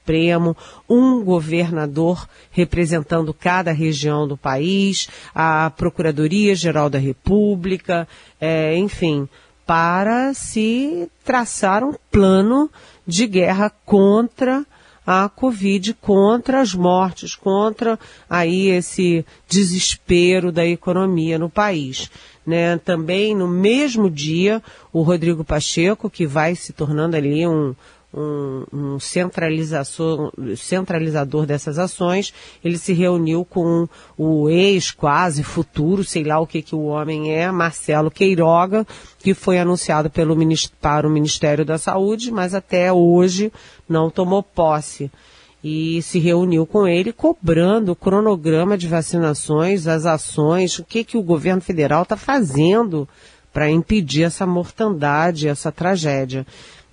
um 0.89 1.23
governador 1.23 2.29
representando 2.51 3.35
cada 3.35 3.73
região 3.73 4.27
do 4.27 4.37
país, 4.37 5.09
a 5.35 5.71
Procuradoria 5.71 6.55
Geral 6.55 6.89
da 6.89 6.99
República, 6.99 8.07
é, 8.41 8.77
enfim, 8.77 9.29
para 9.67 10.33
se 10.33 11.11
traçar 11.25 11.83
um 11.83 11.95
plano 12.11 12.71
de 13.07 13.27
guerra 13.27 13.71
contra 13.85 14.65
a 15.07 15.29
Covid, 15.29 15.95
contra 15.95 16.61
as 16.61 16.75
mortes, 16.75 17.37
contra 17.37 17.99
aí 18.29 18.69
esse 18.69 19.25
desespero 19.49 20.51
da 20.51 20.67
economia 20.67 21.39
no 21.39 21.49
país. 21.49 22.11
Né? 22.45 22.77
Também 22.79 23.35
no 23.35 23.47
mesmo 23.47 24.11
dia, 24.11 24.63
o 24.93 25.03
Rodrigo 25.03 25.45
Pacheco, 25.45 26.11
que 26.11 26.27
vai 26.27 26.57
se 26.57 26.73
tornando 26.73 27.17
ali 27.17 27.47
um, 27.47 27.75
um, 28.17 28.65
um 28.73 28.99
centralizador, 28.99 30.33
dessas 31.47 31.79
ações, 31.79 32.33
ele 32.65 32.79
se 32.79 32.93
reuniu 32.93 33.45
com 33.45 33.87
o 34.17 34.49
ex, 34.49 34.91
quase 34.91 35.43
futuro, 35.43 36.03
sei 36.03 36.25
lá 36.25 36.41
o 36.41 36.47
que, 36.47 36.63
que 36.63 36.75
o 36.75 36.87
homem 36.87 37.33
é, 37.33 37.51
Marcelo 37.53 38.11
Queiroga, 38.11 38.87
que 39.19 39.35
foi 39.35 39.59
anunciado 39.59 40.09
pelo, 40.09 40.35
para 40.81 41.07
o 41.07 41.11
Ministério 41.11 41.65
da 41.65 41.77
Saúde, 41.77 42.33
mas 42.33 42.55
até 42.55 42.93
hoje 42.93 43.53
não 43.89 44.11
tomou 44.11 44.43
posse 44.43 45.11
e 45.63 46.01
se 46.01 46.19
reuniu 46.19 46.65
com 46.65 46.87
ele 46.87 47.13
cobrando 47.13 47.93
o 47.93 47.97
cronograma 47.97 48.79
de 48.79 48.87
vacinações, 48.87 49.87
as 49.87 50.07
ações, 50.07 50.79
o 50.79 50.85
que, 50.85 51.03
que 51.03 51.19
o 51.19 51.23
governo 51.23 51.61
federal 51.61 52.05
está 52.05 52.17
fazendo 52.17 53.09
para 53.53 53.71
impedir 53.71 54.23
essa 54.23 54.47
mortandade, 54.47 55.49
essa 55.49 55.73
tragédia. 55.73 56.47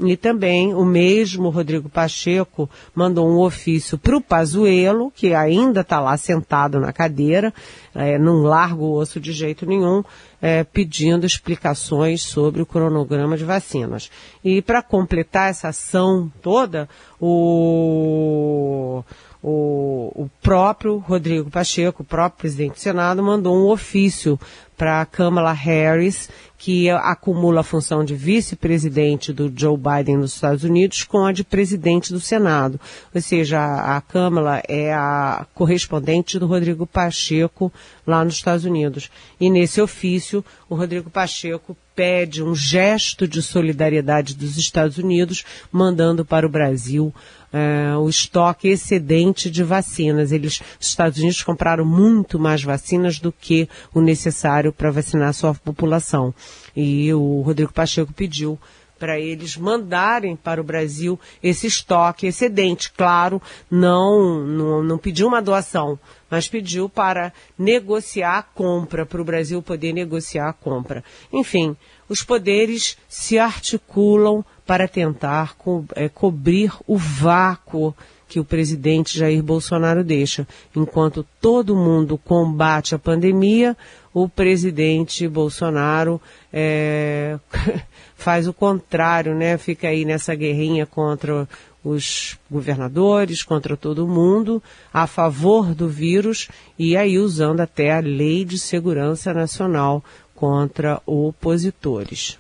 E 0.06 0.18
também 0.18 0.74
o 0.74 0.84
mesmo 0.84 1.50
Rodrigo 1.50 1.88
Pacheco 1.88 2.70
mandou 2.94 3.28
um 3.30 3.40
ofício 3.40 3.98
para 3.98 4.18
o 4.18 4.22
Pazuello, 4.22 5.12
que 5.16 5.34
ainda 5.34 5.82
está 5.82 6.00
lá 6.00 6.18
sentado 6.18 6.80
na 6.80 6.92
cadeira, 6.92 7.54
é, 7.96 8.20
não 8.20 8.42
larga 8.44 8.82
o 8.82 8.94
osso 8.94 9.20
de 9.20 9.32
jeito 9.32 9.66
nenhum, 9.66 10.04
é, 10.42 10.64
pedindo 10.64 11.26
explicações 11.26 12.22
sobre 12.22 12.62
o 12.62 12.66
cronograma 12.66 13.38
de 13.38 13.46
vacinas. 13.46 14.12
E 14.44 14.62
para 14.62 14.82
completar 14.82 15.50
essa 15.50 15.70
ação 15.70 16.32
toda, 16.42 16.90
o 17.20 19.04
o, 19.44 20.24
o 20.24 20.30
próprio 20.42 20.98
Rodrigo 21.00 21.52
Pacheco, 21.52 22.02
o 22.02 22.06
próprio 22.06 22.40
presidente 22.40 22.76
do 22.76 22.80
Senado, 22.80 23.22
mandou 23.22 23.54
um 23.54 23.70
ofício 23.70 24.40
para 24.84 25.06
Kamala 25.06 25.54
Harris, 25.54 26.30
que 26.58 26.90
acumula 26.90 27.62
a 27.62 27.64
função 27.64 28.04
de 28.04 28.16
vice-presidente 28.16 29.32
do 29.32 29.50
Joe 29.56 29.78
Biden 29.78 30.18
nos 30.18 30.34
Estados 30.34 30.66
Unidos 30.66 31.06
com 31.06 31.26
a 31.26 31.32
de 31.32 31.42
presidente 31.42 32.12
do 32.12 32.20
Senado. 32.20 32.78
Ou 33.16 33.22
seja, 33.22 33.62
a, 33.62 33.96
a 33.96 34.02
Kamala 34.02 34.62
é 34.68 34.94
a 34.94 35.46
correspondente 35.54 36.38
do 36.38 36.48
Rodrigo 36.48 36.86
Pacheco 36.86 37.72
lá 38.06 38.26
nos 38.26 38.34
Estados 38.34 38.66
Unidos. 38.66 39.10
E 39.40 39.50
nesse 39.50 39.80
ofício, 39.80 40.44
o 40.68 40.76
Rodrigo 40.76 41.10
Pacheco 41.10 41.78
pede 41.96 42.44
um 42.44 42.54
gesto 42.54 43.26
de 43.26 43.42
solidariedade 43.42 44.36
dos 44.36 44.58
Estados 44.58 44.98
Unidos, 44.98 45.46
mandando 45.72 46.26
para 46.26 46.46
o 46.46 46.50
Brasil 46.50 47.14
uh, 47.54 48.00
o 48.00 48.10
estoque 48.10 48.68
excedente 48.68 49.50
de 49.50 49.64
vacinas. 49.64 50.32
Eles, 50.32 50.62
os 50.80 50.88
Estados 50.88 51.20
Unidos 51.20 51.44
compraram 51.44 51.86
muito 51.86 52.40
mais 52.40 52.64
vacinas 52.64 53.20
do 53.20 53.32
que 53.32 53.70
o 53.94 54.02
necessário 54.02 54.74
para 54.74 54.92
vacinar 54.92 55.30
a 55.30 55.34
sua 55.34 55.54
população. 55.54 56.34
E 56.76 57.14
o 57.14 57.42
Rodrigo 57.42 57.72
Pacheco 57.72 58.12
pediu 58.12 58.60
para 59.04 59.20
eles 59.20 59.58
mandarem 59.58 60.34
para 60.34 60.62
o 60.62 60.64
Brasil 60.64 61.20
esse 61.44 61.68
estoque 61.68 62.26
excedente. 62.26 62.90
Claro, 62.94 63.42
não, 63.70 64.46
não, 64.46 64.82
não 64.82 64.98
pediu 64.98 65.28
uma 65.28 65.42
doação, 65.42 66.00
mas 66.30 66.48
pediu 66.48 66.88
para 66.88 67.34
negociar 67.60 68.38
a 68.38 68.44
compra, 68.44 69.06
para 69.06 69.22
o 69.22 69.26
Brasil 69.26 69.62
poder 69.62 69.92
negociar 69.92 70.48
a 70.48 70.54
compra. 70.54 71.04
Enfim, 71.34 71.76
os 72.08 72.24
poderes 72.24 72.98
se 73.10 73.38
articulam 73.38 74.46
para 74.66 74.88
tentar 74.88 75.56
co 75.56 75.86
é, 75.96 76.08
cobrir 76.08 76.72
o 76.88 76.98
vácuo 76.98 77.94
que 78.28 78.40
o 78.40 78.46
presidente 78.46 79.18
Jair 79.18 79.44
Bolsonaro 79.44 80.04
deixa. 80.04 80.48
Enquanto 80.76 81.26
todo 81.40 81.76
mundo 81.76 82.18
combate 82.18 82.96
a 82.96 83.00
pandemia, 83.00 83.78
o 84.14 84.28
presidente 84.28 85.28
Bolsonaro 85.28 86.20
é, 86.52 87.38
faz 88.16 88.48
o 88.48 88.54
contrário, 88.54 89.36
né? 89.36 89.58
Fica 89.58 89.90
aí 89.90 90.04
nessa 90.04 90.34
guerrinha 90.34 90.86
contra 90.86 91.48
os 91.84 92.38
governadores, 92.50 93.44
contra 93.44 93.76
todo 93.76 94.08
mundo, 94.08 94.64
a 94.92 95.06
favor 95.06 95.76
do 95.76 95.88
vírus 95.88 96.48
e 96.80 96.96
aí 96.96 97.20
usando 97.20 97.60
até 97.60 97.92
a 97.92 98.00
Lei 98.00 98.46
de 98.46 98.58
Segurança 98.58 99.34
Nacional 99.34 100.04
contra 100.34 101.02
opositores. 101.06 102.40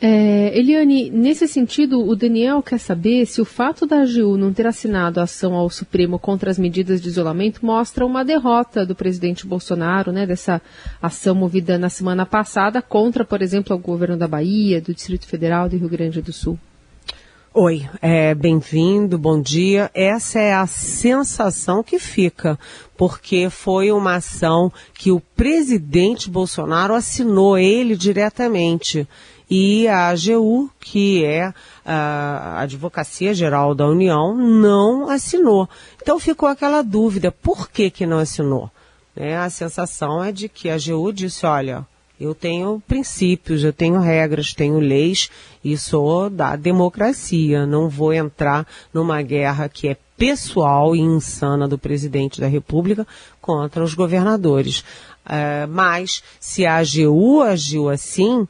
É, 0.00 0.56
Eliane, 0.56 1.10
nesse 1.10 1.48
sentido, 1.48 2.06
o 2.06 2.14
Daniel 2.14 2.62
quer 2.62 2.78
saber 2.78 3.26
se 3.26 3.40
o 3.40 3.44
fato 3.44 3.84
da 3.84 4.02
AGU 4.02 4.36
não 4.36 4.52
ter 4.52 4.64
assinado 4.64 5.18
a 5.18 5.24
ação 5.24 5.54
ao 5.54 5.68
Supremo 5.68 6.20
contra 6.20 6.50
as 6.50 6.58
medidas 6.58 7.00
de 7.00 7.08
isolamento 7.08 7.66
mostra 7.66 8.06
uma 8.06 8.24
derrota 8.24 8.86
do 8.86 8.94
presidente 8.94 9.44
Bolsonaro, 9.44 10.12
né, 10.12 10.24
dessa 10.24 10.62
ação 11.02 11.34
movida 11.34 11.76
na 11.76 11.88
semana 11.88 12.24
passada 12.24 12.80
contra, 12.80 13.24
por 13.24 13.42
exemplo, 13.42 13.74
o 13.74 13.78
governo 13.78 14.16
da 14.16 14.28
Bahia, 14.28 14.80
do 14.80 14.94
Distrito 14.94 15.26
Federal 15.26 15.68
do 15.68 15.76
Rio 15.76 15.88
Grande 15.88 16.22
do 16.22 16.32
Sul. 16.32 16.56
Oi, 17.52 17.88
é, 18.00 18.36
bem-vindo, 18.36 19.18
bom 19.18 19.40
dia. 19.40 19.90
Essa 19.92 20.38
é 20.38 20.52
a 20.52 20.66
sensação 20.66 21.82
que 21.82 21.98
fica, 21.98 22.56
porque 22.96 23.50
foi 23.50 23.90
uma 23.90 24.16
ação 24.16 24.72
que 24.94 25.10
o 25.10 25.18
presidente 25.18 26.30
Bolsonaro 26.30 26.94
assinou 26.94 27.58
ele 27.58 27.96
diretamente 27.96 29.08
e 29.50 29.88
a 29.88 30.08
AGU, 30.08 30.70
que 30.78 31.24
é 31.24 31.52
a 31.84 32.60
Advocacia 32.60 33.32
Geral 33.32 33.74
da 33.74 33.86
União, 33.86 34.36
não 34.36 35.08
assinou. 35.08 35.68
Então 36.00 36.18
ficou 36.18 36.48
aquela 36.48 36.82
dúvida, 36.82 37.32
por 37.32 37.70
que 37.70 37.90
que 37.90 38.06
não 38.06 38.18
assinou? 38.18 38.70
É, 39.16 39.36
a 39.36 39.50
sensação 39.50 40.22
é 40.22 40.30
de 40.30 40.48
que 40.48 40.68
a 40.68 40.74
AGU 40.74 41.12
disse, 41.12 41.44
olha, 41.46 41.86
eu 42.20 42.34
tenho 42.34 42.82
princípios, 42.86 43.62
eu 43.62 43.72
tenho 43.72 44.00
regras, 44.00 44.52
tenho 44.52 44.80
leis 44.80 45.30
e 45.64 45.78
sou 45.78 46.28
da 46.28 46.56
democracia. 46.56 47.64
Não 47.64 47.88
vou 47.88 48.12
entrar 48.12 48.66
numa 48.92 49.22
guerra 49.22 49.68
que 49.68 49.88
é 49.88 49.96
pessoal 50.16 50.96
e 50.96 51.00
insana 51.00 51.68
do 51.68 51.78
presidente 51.78 52.40
da 52.40 52.48
República 52.48 53.06
contra 53.40 53.84
os 53.84 53.94
governadores. 53.94 54.80
Uh, 55.24 55.68
mas 55.68 56.22
se 56.40 56.66
a 56.66 56.78
AGU 56.78 57.40
agiu 57.40 57.88
assim, 57.88 58.48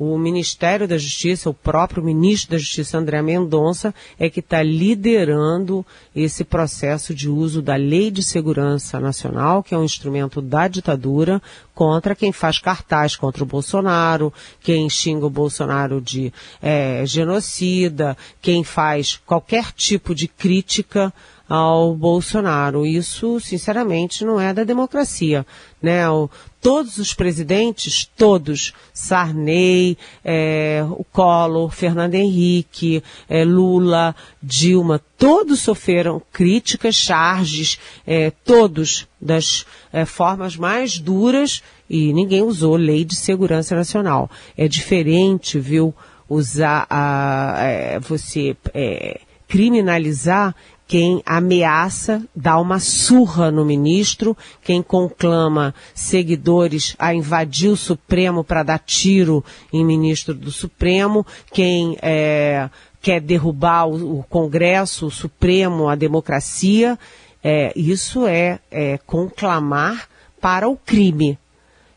o 0.00 0.16
Ministério 0.16 0.88
da 0.88 0.96
Justiça, 0.96 1.50
o 1.50 1.54
próprio 1.54 2.02
ministro 2.02 2.52
da 2.52 2.56
Justiça, 2.58 2.96
André 2.96 3.20
Mendonça, 3.20 3.94
é 4.18 4.30
que 4.30 4.40
está 4.40 4.62
liderando 4.62 5.84
esse 6.16 6.42
processo 6.42 7.14
de 7.14 7.28
uso 7.28 7.60
da 7.60 7.76
Lei 7.76 8.10
de 8.10 8.22
Segurança 8.22 8.98
Nacional, 8.98 9.62
que 9.62 9.74
é 9.74 9.78
um 9.78 9.84
instrumento 9.84 10.40
da 10.40 10.68
ditadura, 10.68 11.42
contra 11.74 12.14
quem 12.14 12.32
faz 12.32 12.58
cartaz 12.58 13.14
contra 13.14 13.42
o 13.42 13.46
Bolsonaro, 13.46 14.32
quem 14.62 14.88
xinga 14.88 15.26
o 15.26 15.30
Bolsonaro 15.30 16.00
de 16.00 16.32
é, 16.62 17.04
genocida, 17.04 18.16
quem 18.40 18.64
faz 18.64 19.20
qualquer 19.26 19.70
tipo 19.72 20.14
de 20.14 20.26
crítica 20.26 21.12
ao 21.50 21.96
Bolsonaro. 21.96 22.86
Isso, 22.86 23.40
sinceramente, 23.40 24.24
não 24.24 24.40
é 24.40 24.54
da 24.54 24.62
democracia. 24.62 25.44
Né? 25.82 26.08
O, 26.08 26.30
todos 26.60 26.98
os 26.98 27.12
presidentes, 27.12 28.08
todos, 28.16 28.72
Sarney, 28.94 29.98
é, 30.24 30.84
o 30.88 31.02
Collor, 31.02 31.72
Fernando 31.72 32.14
Henrique, 32.14 33.02
é, 33.28 33.44
Lula, 33.44 34.14
Dilma, 34.40 35.00
todos 35.18 35.58
sofreram 35.58 36.22
críticas, 36.32 36.94
charges, 36.94 37.80
é, 38.06 38.30
todos 38.30 39.08
das 39.20 39.66
é, 39.92 40.04
formas 40.04 40.56
mais 40.56 41.00
duras 41.00 41.64
e 41.88 42.12
ninguém 42.12 42.42
usou 42.42 42.76
lei 42.76 43.04
de 43.04 43.16
segurança 43.16 43.74
nacional. 43.74 44.30
É 44.56 44.68
diferente, 44.68 45.58
viu, 45.58 45.92
usar 46.28 46.86
a, 46.88 47.56
é, 47.58 47.98
você 47.98 48.56
é, 48.72 49.20
criminalizar 49.48 50.54
quem 50.90 51.22
ameaça 51.24 52.20
dar 52.34 52.58
uma 52.58 52.80
surra 52.80 53.48
no 53.48 53.64
ministro, 53.64 54.36
quem 54.60 54.82
conclama 54.82 55.72
seguidores 55.94 56.96
a 56.98 57.14
invadir 57.14 57.70
o 57.70 57.76
Supremo 57.76 58.42
para 58.42 58.64
dar 58.64 58.80
tiro 58.80 59.44
em 59.72 59.84
ministro 59.84 60.34
do 60.34 60.50
Supremo, 60.50 61.24
quem 61.52 61.96
é, 62.02 62.68
quer 63.00 63.20
derrubar 63.20 63.86
o, 63.86 64.18
o, 64.18 64.24
Congresso, 64.24 65.06
o 65.06 65.10
Supremo, 65.12 65.88
a 65.88 65.94
democracia. 65.94 66.98
É, 67.40 67.72
isso 67.76 68.26
é, 68.26 68.58
é 68.68 68.98
conclamar 68.98 70.08
para 70.40 70.68
o 70.68 70.76
crime. 70.76 71.38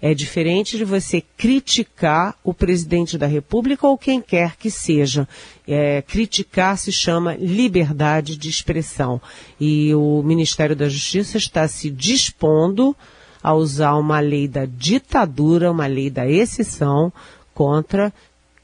É 0.05 0.13
diferente 0.13 0.75
de 0.75 0.83
você 0.83 1.23
criticar 1.37 2.35
o 2.43 2.53
presidente 2.53 3.17
da 3.17 3.25
República 3.25 3.87
ou 3.87 3.97
quem 3.97 4.21
quer 4.21 4.57
que 4.57 4.69
seja. 4.69 5.25
É, 5.65 6.01
criticar 6.01 6.77
se 6.77 6.91
chama 6.91 7.37
liberdade 7.39 8.35
de 8.35 8.49
expressão. 8.49 9.21
E 9.57 9.95
o 9.95 10.21
Ministério 10.21 10.75
da 10.75 10.89
Justiça 10.89 11.37
está 11.37 11.65
se 11.69 11.89
dispondo 11.89 12.93
a 13.41 13.53
usar 13.53 13.95
uma 13.95 14.19
lei 14.19 14.45
da 14.45 14.65
ditadura, 14.65 15.71
uma 15.71 15.87
lei 15.87 16.09
da 16.09 16.29
exceção 16.29 17.09
contra 17.53 18.13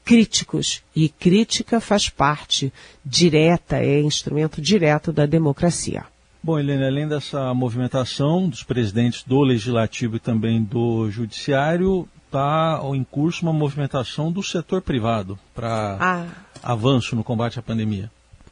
críticos. 0.04 0.82
E 0.94 1.08
crítica 1.08 1.80
faz 1.80 2.10
parte 2.10 2.70
direta, 3.02 3.78
é 3.78 3.98
instrumento 3.98 4.60
direto 4.60 5.10
da 5.10 5.24
democracia. 5.24 6.04
Bom, 6.42 6.58
Helena, 6.58 6.86
além 6.86 7.06
dessa 7.06 7.52
movimentação 7.52 8.48
dos 8.48 8.62
presidentes 8.62 9.22
do 9.24 9.42
Legislativo 9.42 10.16
e 10.16 10.18
também 10.18 10.62
do 10.62 11.10
Judiciário, 11.10 12.08
está 12.24 12.80
em 12.94 13.04
curso 13.04 13.42
uma 13.42 13.52
movimentação 13.52 14.32
do 14.32 14.42
setor 14.42 14.80
privado 14.80 15.38
para 15.54 15.98
ah. 16.00 16.26
avanço 16.62 17.14
no 17.14 17.22
combate 17.22 17.58
à 17.58 17.62
pandemia. 17.62 18.10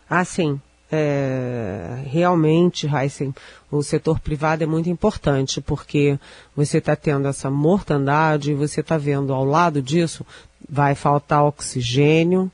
Ah, 0.08 0.22
sim. 0.22 0.60
É, 0.92 2.02
realmente, 2.06 2.86
Heisen, 2.86 3.34
o 3.70 3.82
setor 3.82 4.20
privado 4.20 4.62
é 4.62 4.66
muito 4.66 4.90
importante, 4.90 5.60
porque 5.60 6.18
você 6.54 6.78
está 6.78 6.94
tendo 6.94 7.26
essa 7.26 7.50
mortandade 7.50 8.50
e 8.50 8.54
você 8.54 8.80
está 8.80 8.98
vendo 8.98 9.32
ao 9.32 9.44
lado 9.44 9.80
disso, 9.80 10.26
vai 10.68 10.94
faltar 10.94 11.44
oxigênio, 11.44 12.50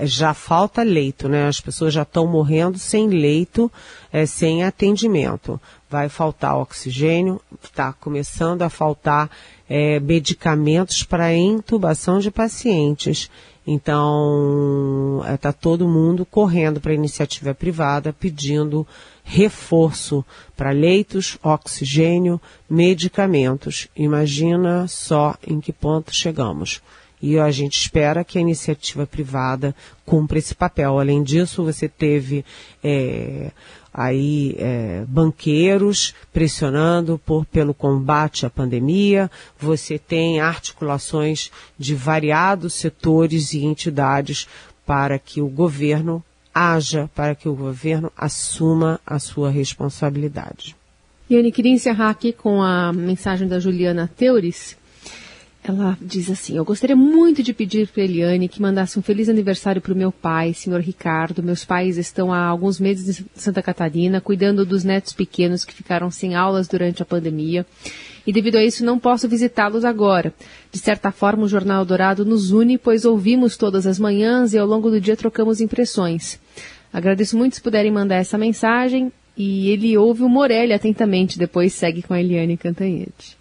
já 0.00 0.34
falta 0.34 0.82
leito, 0.82 1.28
né? 1.28 1.46
As 1.46 1.60
pessoas 1.60 1.94
já 1.94 2.02
estão 2.02 2.26
morrendo 2.26 2.78
sem 2.78 3.08
leito, 3.08 3.70
é, 4.12 4.26
sem 4.26 4.64
atendimento. 4.64 5.60
Vai 5.88 6.08
faltar 6.08 6.56
oxigênio, 6.56 7.40
está 7.62 7.92
começando 7.92 8.62
a 8.62 8.68
faltar 8.68 9.30
é, 9.68 9.98
medicamentos 10.00 11.02
para 11.02 11.34
intubação 11.34 12.18
de 12.18 12.30
pacientes. 12.30 13.30
Então, 13.66 15.22
está 15.32 15.50
é, 15.50 15.52
todo 15.52 15.88
mundo 15.88 16.26
correndo 16.26 16.80
para 16.80 16.92
a 16.92 16.94
iniciativa 16.94 17.54
privada 17.54 18.12
pedindo 18.12 18.86
reforço 19.22 20.24
para 20.56 20.70
leitos, 20.70 21.38
oxigênio, 21.42 22.40
medicamentos. 22.68 23.86
Imagina 23.94 24.88
só 24.88 25.36
em 25.46 25.60
que 25.60 25.72
ponto 25.72 26.12
chegamos. 26.12 26.82
E 27.22 27.38
a 27.38 27.50
gente 27.50 27.78
espera 27.78 28.24
que 28.24 28.38
a 28.38 28.40
iniciativa 28.40 29.06
privada 29.06 29.74
cumpra 30.06 30.38
esse 30.38 30.54
papel. 30.54 30.98
Além 30.98 31.22
disso, 31.22 31.62
você 31.62 31.88
teve 31.88 32.44
é, 32.82 33.50
aí 33.92 34.54
é, 34.58 35.04
banqueiros 35.06 36.14
pressionando 36.32 37.20
por, 37.24 37.44
pelo 37.44 37.74
combate 37.74 38.46
à 38.46 38.50
pandemia, 38.50 39.30
você 39.58 39.98
tem 39.98 40.40
articulações 40.40 41.50
de 41.78 41.94
variados 41.94 42.74
setores 42.74 43.52
e 43.52 43.64
entidades 43.64 44.48
para 44.86 45.18
que 45.18 45.40
o 45.40 45.48
governo 45.48 46.24
haja, 46.54 47.08
para 47.14 47.34
que 47.34 47.48
o 47.48 47.54
governo 47.54 48.12
assuma 48.16 49.00
a 49.06 49.18
sua 49.18 49.50
responsabilidade. 49.50 50.76
Yane, 51.30 51.52
queria 51.52 51.72
encerrar 51.72 52.10
aqui 52.10 52.32
com 52.32 52.60
a 52.60 52.92
mensagem 52.92 53.46
da 53.46 53.60
Juliana 53.60 54.10
Teures, 54.16 54.76
ela 55.62 55.96
diz 56.00 56.30
assim: 56.30 56.56
Eu 56.56 56.64
gostaria 56.64 56.96
muito 56.96 57.42
de 57.42 57.52
pedir 57.52 57.88
para 57.88 58.02
Eliane 58.02 58.48
que 58.48 58.62
mandasse 58.62 58.98
um 58.98 59.02
feliz 59.02 59.28
aniversário 59.28 59.80
para 59.80 59.92
o 59.92 59.96
meu 59.96 60.10
pai, 60.10 60.54
senhor 60.54 60.80
Ricardo. 60.80 61.42
Meus 61.42 61.64
pais 61.64 61.98
estão 61.98 62.32
há 62.32 62.42
alguns 62.44 62.80
meses 62.80 63.20
em 63.20 63.26
Santa 63.34 63.62
Catarina, 63.62 64.20
cuidando 64.20 64.64
dos 64.64 64.84
netos 64.84 65.12
pequenos 65.12 65.64
que 65.64 65.74
ficaram 65.74 66.10
sem 66.10 66.34
aulas 66.34 66.66
durante 66.66 67.02
a 67.02 67.06
pandemia. 67.06 67.66
E 68.26 68.32
devido 68.32 68.56
a 68.56 68.64
isso 68.64 68.84
não 68.84 68.98
posso 68.98 69.28
visitá-los 69.28 69.84
agora. 69.84 70.32
De 70.72 70.78
certa 70.78 71.10
forma, 71.10 71.44
o 71.44 71.48
Jornal 71.48 71.84
Dourado 71.84 72.24
nos 72.24 72.50
une, 72.50 72.78
pois 72.78 73.04
ouvimos 73.04 73.56
todas 73.56 73.86
as 73.86 73.98
manhãs 73.98 74.54
e 74.54 74.58
ao 74.58 74.66
longo 74.66 74.90
do 74.90 75.00
dia 75.00 75.16
trocamos 75.16 75.60
impressões. 75.60 76.38
Agradeço 76.92 77.36
muito 77.36 77.56
se 77.56 77.62
puderem 77.62 77.92
mandar 77.92 78.16
essa 78.16 78.38
mensagem. 78.38 79.12
E 79.36 79.70
ele 79.70 79.96
ouve 79.96 80.22
o 80.22 80.28
Morelli 80.28 80.72
atentamente, 80.72 81.38
depois 81.38 81.72
segue 81.72 82.02
com 82.02 82.12
a 82.12 82.20
Eliane 82.20 82.56
Cantanhete. 82.56 83.39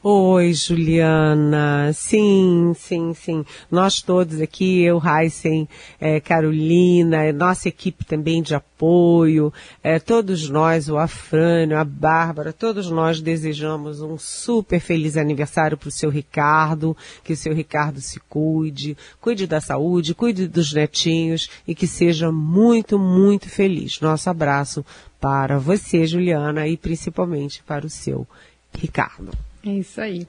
Oi, 0.00 0.54
Juliana. 0.54 1.92
Sim, 1.92 2.72
sim, 2.78 3.12
sim. 3.14 3.44
Nós 3.68 4.00
todos 4.00 4.40
aqui, 4.40 4.80
eu, 4.82 5.02
Heisen, 5.04 5.68
é, 6.00 6.20
Carolina, 6.20 7.32
nossa 7.32 7.68
equipe 7.68 8.04
também 8.04 8.40
de 8.40 8.54
apoio, 8.54 9.52
é, 9.82 9.98
todos 9.98 10.48
nós, 10.48 10.88
o 10.88 10.96
Afrânio, 10.96 11.76
a 11.76 11.82
Bárbara, 11.82 12.52
todos 12.52 12.88
nós 12.88 13.20
desejamos 13.20 14.00
um 14.00 14.16
super 14.16 14.78
feliz 14.78 15.16
aniversário 15.16 15.76
para 15.76 15.88
o 15.88 15.92
seu 15.92 16.10
Ricardo, 16.10 16.96
que 17.24 17.32
o 17.32 17.36
seu 17.36 17.52
Ricardo 17.52 18.00
se 18.00 18.20
cuide, 18.20 18.96
cuide 19.20 19.48
da 19.48 19.60
saúde, 19.60 20.14
cuide 20.14 20.46
dos 20.46 20.72
netinhos 20.72 21.50
e 21.66 21.74
que 21.74 21.88
seja 21.88 22.30
muito, 22.30 23.00
muito 23.00 23.48
feliz. 23.48 24.00
Nosso 24.00 24.30
abraço 24.30 24.86
para 25.20 25.58
você, 25.58 26.06
Juliana, 26.06 26.68
e 26.68 26.76
principalmente 26.76 27.64
para 27.64 27.84
o 27.84 27.90
seu 27.90 28.24
Ricardo. 28.72 29.32
É 29.68 29.72
isso 29.72 30.00
aí. 30.00 30.26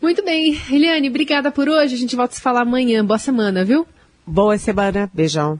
Muito 0.00 0.22
bem, 0.22 0.60
Eliane, 0.70 1.08
obrigada 1.08 1.50
por 1.50 1.68
hoje. 1.70 1.94
A 1.94 1.98
gente 1.98 2.14
volta 2.14 2.34
a 2.34 2.36
se 2.36 2.42
falar 2.42 2.62
amanhã. 2.62 3.02
Boa 3.04 3.18
semana, 3.18 3.64
viu? 3.64 3.86
Boa 4.26 4.58
semana. 4.58 5.10
Beijão. 5.12 5.58